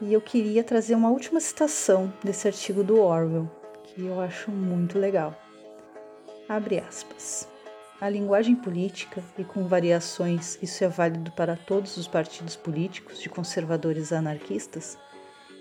E 0.00 0.12
eu 0.12 0.20
queria 0.20 0.62
trazer 0.62 0.94
uma 0.94 1.10
última 1.10 1.40
citação 1.40 2.12
desse 2.22 2.46
artigo 2.46 2.84
do 2.84 3.00
Orwell, 3.00 3.50
que 3.84 4.04
eu 4.04 4.20
acho 4.20 4.50
muito 4.50 4.98
legal. 4.98 5.34
Abre 6.48 6.78
aspas. 6.78 7.48
A 8.00 8.08
linguagem 8.08 8.54
política, 8.54 9.22
e 9.38 9.44
com 9.44 9.66
variações, 9.66 10.58
isso 10.62 10.84
é 10.84 10.88
válido 10.88 11.30
para 11.32 11.56
todos 11.56 11.96
os 11.96 12.06
partidos 12.06 12.54
políticos, 12.54 13.20
de 13.20 13.28
conservadores 13.28 14.12
a 14.12 14.18
anarquistas, 14.18 14.98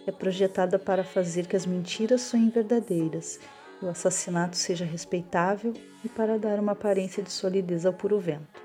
é 0.06 0.12
projetada 0.12 0.78
para 0.78 1.04
fazer 1.04 1.48
que 1.48 1.56
as 1.56 1.66
mentiras 1.66 2.22
sonhem 2.22 2.50
verdadeiras 2.50 3.40
o 3.82 3.90
assassinato 3.90 4.56
seja 4.56 4.86
respeitável 4.86 5.74
e 6.04 6.10
para 6.10 6.40
dar 6.40 6.60
uma 6.60 6.72
aparência 6.72 7.22
de 7.22 7.32
solidez 7.32 7.86
ao 7.86 7.94
puro 7.94 8.20
vento. 8.20 8.65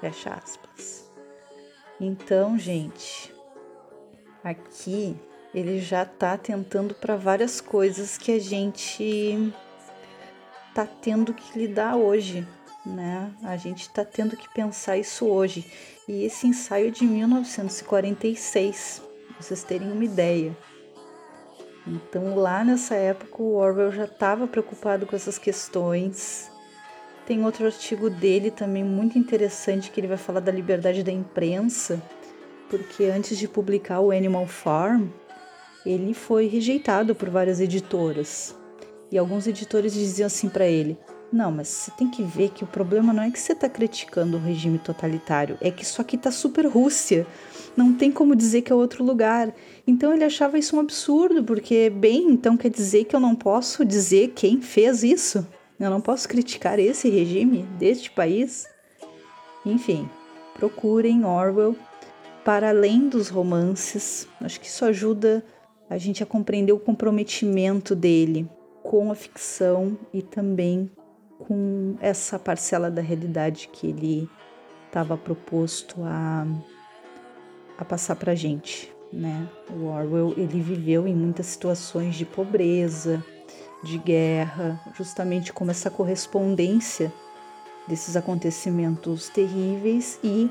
Fecha 0.00 0.30
aspas. 0.30 1.10
Então, 2.00 2.58
gente, 2.58 3.34
aqui 4.42 5.16
ele 5.54 5.80
já 5.80 6.04
está 6.04 6.38
tentando 6.38 6.94
para 6.94 7.16
várias 7.16 7.60
coisas 7.60 8.16
que 8.16 8.32
a 8.32 8.38
gente 8.38 9.52
está 10.68 10.86
tendo 10.86 11.34
que 11.34 11.58
lidar 11.58 11.96
hoje, 11.96 12.46
né? 12.86 13.32
A 13.42 13.56
gente 13.56 13.82
está 13.82 14.04
tendo 14.04 14.36
que 14.36 14.48
pensar 14.54 14.96
isso 14.96 15.26
hoje. 15.26 15.70
E 16.08 16.24
esse 16.24 16.46
ensaio 16.46 16.88
é 16.88 16.90
de 16.90 17.04
1946, 17.04 19.02
pra 19.26 19.42
vocês 19.42 19.62
terem 19.62 19.92
uma 19.92 20.04
ideia. 20.04 20.56
Então, 21.86 22.36
lá 22.36 22.62
nessa 22.64 22.94
época, 22.94 23.42
o 23.42 23.56
Orwell 23.56 23.92
já 23.92 24.04
estava 24.04 24.46
preocupado 24.46 25.06
com 25.06 25.16
essas 25.16 25.38
questões. 25.38 26.50
Tem 27.30 27.44
outro 27.44 27.64
artigo 27.64 28.10
dele 28.10 28.50
também 28.50 28.82
muito 28.82 29.16
interessante 29.16 29.92
que 29.92 30.00
ele 30.00 30.08
vai 30.08 30.16
falar 30.16 30.40
da 30.40 30.50
liberdade 30.50 31.04
da 31.04 31.12
imprensa, 31.12 32.02
porque 32.68 33.04
antes 33.04 33.38
de 33.38 33.46
publicar 33.46 34.00
o 34.00 34.10
Animal 34.10 34.48
Farm, 34.48 35.06
ele 35.86 36.12
foi 36.12 36.48
rejeitado 36.48 37.14
por 37.14 37.30
várias 37.30 37.60
editoras. 37.60 38.52
E 39.12 39.16
alguns 39.16 39.46
editores 39.46 39.94
diziam 39.94 40.26
assim 40.26 40.48
para 40.48 40.66
ele: 40.66 40.98
não, 41.32 41.52
mas 41.52 41.68
você 41.68 41.92
tem 41.92 42.10
que 42.10 42.24
ver 42.24 42.50
que 42.50 42.64
o 42.64 42.66
problema 42.66 43.12
não 43.12 43.22
é 43.22 43.30
que 43.30 43.38
você 43.38 43.52
está 43.52 43.68
criticando 43.68 44.36
o 44.36 44.40
regime 44.40 44.80
totalitário, 44.80 45.56
é 45.60 45.70
que 45.70 45.84
isso 45.84 46.02
aqui 46.02 46.16
está 46.16 46.32
super 46.32 46.66
Rússia. 46.66 47.24
Não 47.76 47.94
tem 47.94 48.10
como 48.10 48.34
dizer 48.34 48.62
que 48.62 48.72
é 48.72 48.74
outro 48.74 49.04
lugar. 49.04 49.54
Então 49.86 50.12
ele 50.12 50.24
achava 50.24 50.58
isso 50.58 50.74
um 50.74 50.80
absurdo, 50.80 51.44
porque, 51.44 51.90
bem, 51.90 52.28
então 52.28 52.56
quer 52.56 52.70
dizer 52.70 53.04
que 53.04 53.14
eu 53.14 53.20
não 53.20 53.36
posso 53.36 53.84
dizer 53.84 54.32
quem 54.34 54.60
fez 54.60 55.04
isso? 55.04 55.46
Eu 55.80 55.88
não 55.88 56.00
posso 56.02 56.28
criticar 56.28 56.78
esse 56.78 57.08
regime 57.08 57.62
deste 57.78 58.10
país? 58.10 58.68
Enfim, 59.64 60.10
procurem 60.54 61.24
Orwell 61.24 61.74
para 62.44 62.68
além 62.68 63.08
dos 63.08 63.30
romances. 63.30 64.28
Acho 64.42 64.60
que 64.60 64.66
isso 64.66 64.84
ajuda 64.84 65.42
a 65.88 65.96
gente 65.96 66.22
a 66.22 66.26
compreender 66.26 66.72
o 66.72 66.78
comprometimento 66.78 67.94
dele 67.94 68.46
com 68.82 69.10
a 69.10 69.14
ficção 69.14 69.96
e 70.12 70.20
também 70.20 70.90
com 71.38 71.96
essa 72.00 72.38
parcela 72.38 72.90
da 72.90 73.00
realidade 73.00 73.70
que 73.72 73.86
ele 73.86 74.28
estava 74.86 75.16
proposto 75.16 76.02
a, 76.04 76.46
a 77.78 77.84
passar 77.86 78.16
para 78.16 78.32
a 78.32 78.34
gente, 78.34 78.92
né? 79.10 79.48
O 79.70 79.86
Orwell 79.86 80.34
ele 80.36 80.60
viveu 80.60 81.06
em 81.06 81.14
muitas 81.14 81.46
situações 81.46 82.16
de 82.16 82.26
pobreza, 82.26 83.24
de 83.82 83.98
guerra, 83.98 84.80
justamente 84.96 85.52
como 85.52 85.70
essa 85.70 85.90
correspondência 85.90 87.12
desses 87.86 88.16
acontecimentos 88.16 89.28
terríveis 89.28 90.18
e 90.22 90.50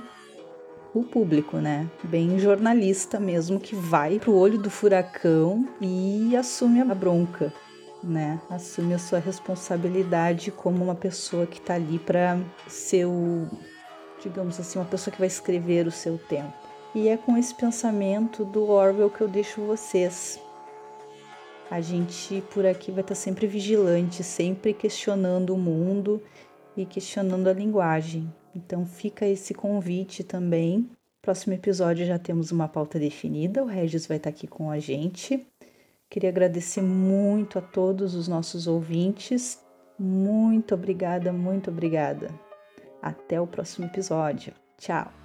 o 0.93 1.03
público, 1.03 1.57
né? 1.57 1.87
Bem 2.03 2.39
jornalista 2.39 3.19
mesmo 3.19 3.59
que 3.59 3.75
vai 3.75 4.19
pro 4.19 4.35
olho 4.35 4.57
do 4.57 4.69
furacão 4.69 5.67
e 5.79 6.35
assume 6.35 6.81
a 6.81 6.85
bronca 6.95 7.53
né? 8.03 8.39
Assume 8.49 8.93
a 8.93 8.99
sua 8.99 9.19
responsabilidade 9.19 10.51
como 10.51 10.83
uma 10.83 10.95
pessoa 10.95 11.45
que 11.45 11.59
está 11.59 11.75
ali 11.75 11.99
para 11.99 12.39
ser 12.67 13.05
o, 13.05 13.47
digamos 14.21 14.59
assim, 14.59 14.79
uma 14.79 14.85
pessoa 14.85 15.11
que 15.11 15.19
vai 15.19 15.27
escrever 15.27 15.87
o 15.87 15.91
seu 15.91 16.17
tempo. 16.17 16.53
E 16.95 17.07
é 17.07 17.17
com 17.17 17.37
esse 17.37 17.53
pensamento 17.53 18.43
do 18.45 18.69
Orwell 18.69 19.09
que 19.09 19.21
eu 19.21 19.27
deixo 19.27 19.61
vocês. 19.61 20.39
A 21.69 21.81
gente 21.81 22.41
por 22.51 22.65
aqui 22.65 22.91
vai 22.91 23.01
estar 23.01 23.15
sempre 23.15 23.45
vigilante, 23.45 24.23
sempre 24.23 24.73
questionando 24.73 25.53
o 25.53 25.57
mundo 25.57 26.21
e 26.75 26.85
questionando 26.85 27.47
a 27.47 27.53
linguagem. 27.53 28.33
Então 28.55 28.85
fica 28.85 29.25
esse 29.27 29.53
convite 29.53 30.23
também. 30.23 30.89
Próximo 31.21 31.53
episódio 31.53 32.05
já 32.05 32.17
temos 32.17 32.51
uma 32.51 32.67
pauta 32.67 32.97
definida, 32.97 33.63
o 33.63 33.67
Regis 33.67 34.07
vai 34.07 34.17
estar 34.17 34.29
aqui 34.29 34.47
com 34.47 34.71
a 34.71 34.79
gente. 34.79 35.45
Queria 36.09 36.29
agradecer 36.29 36.81
muito 36.81 37.59
a 37.59 37.61
todos 37.61 38.15
os 38.15 38.27
nossos 38.27 38.65
ouvintes. 38.65 39.59
Muito 39.97 40.73
obrigada, 40.73 41.31
muito 41.31 41.69
obrigada. 41.69 42.29
Até 43.01 43.39
o 43.39 43.45
próximo 43.45 43.85
episódio. 43.85 44.53
Tchau! 44.77 45.18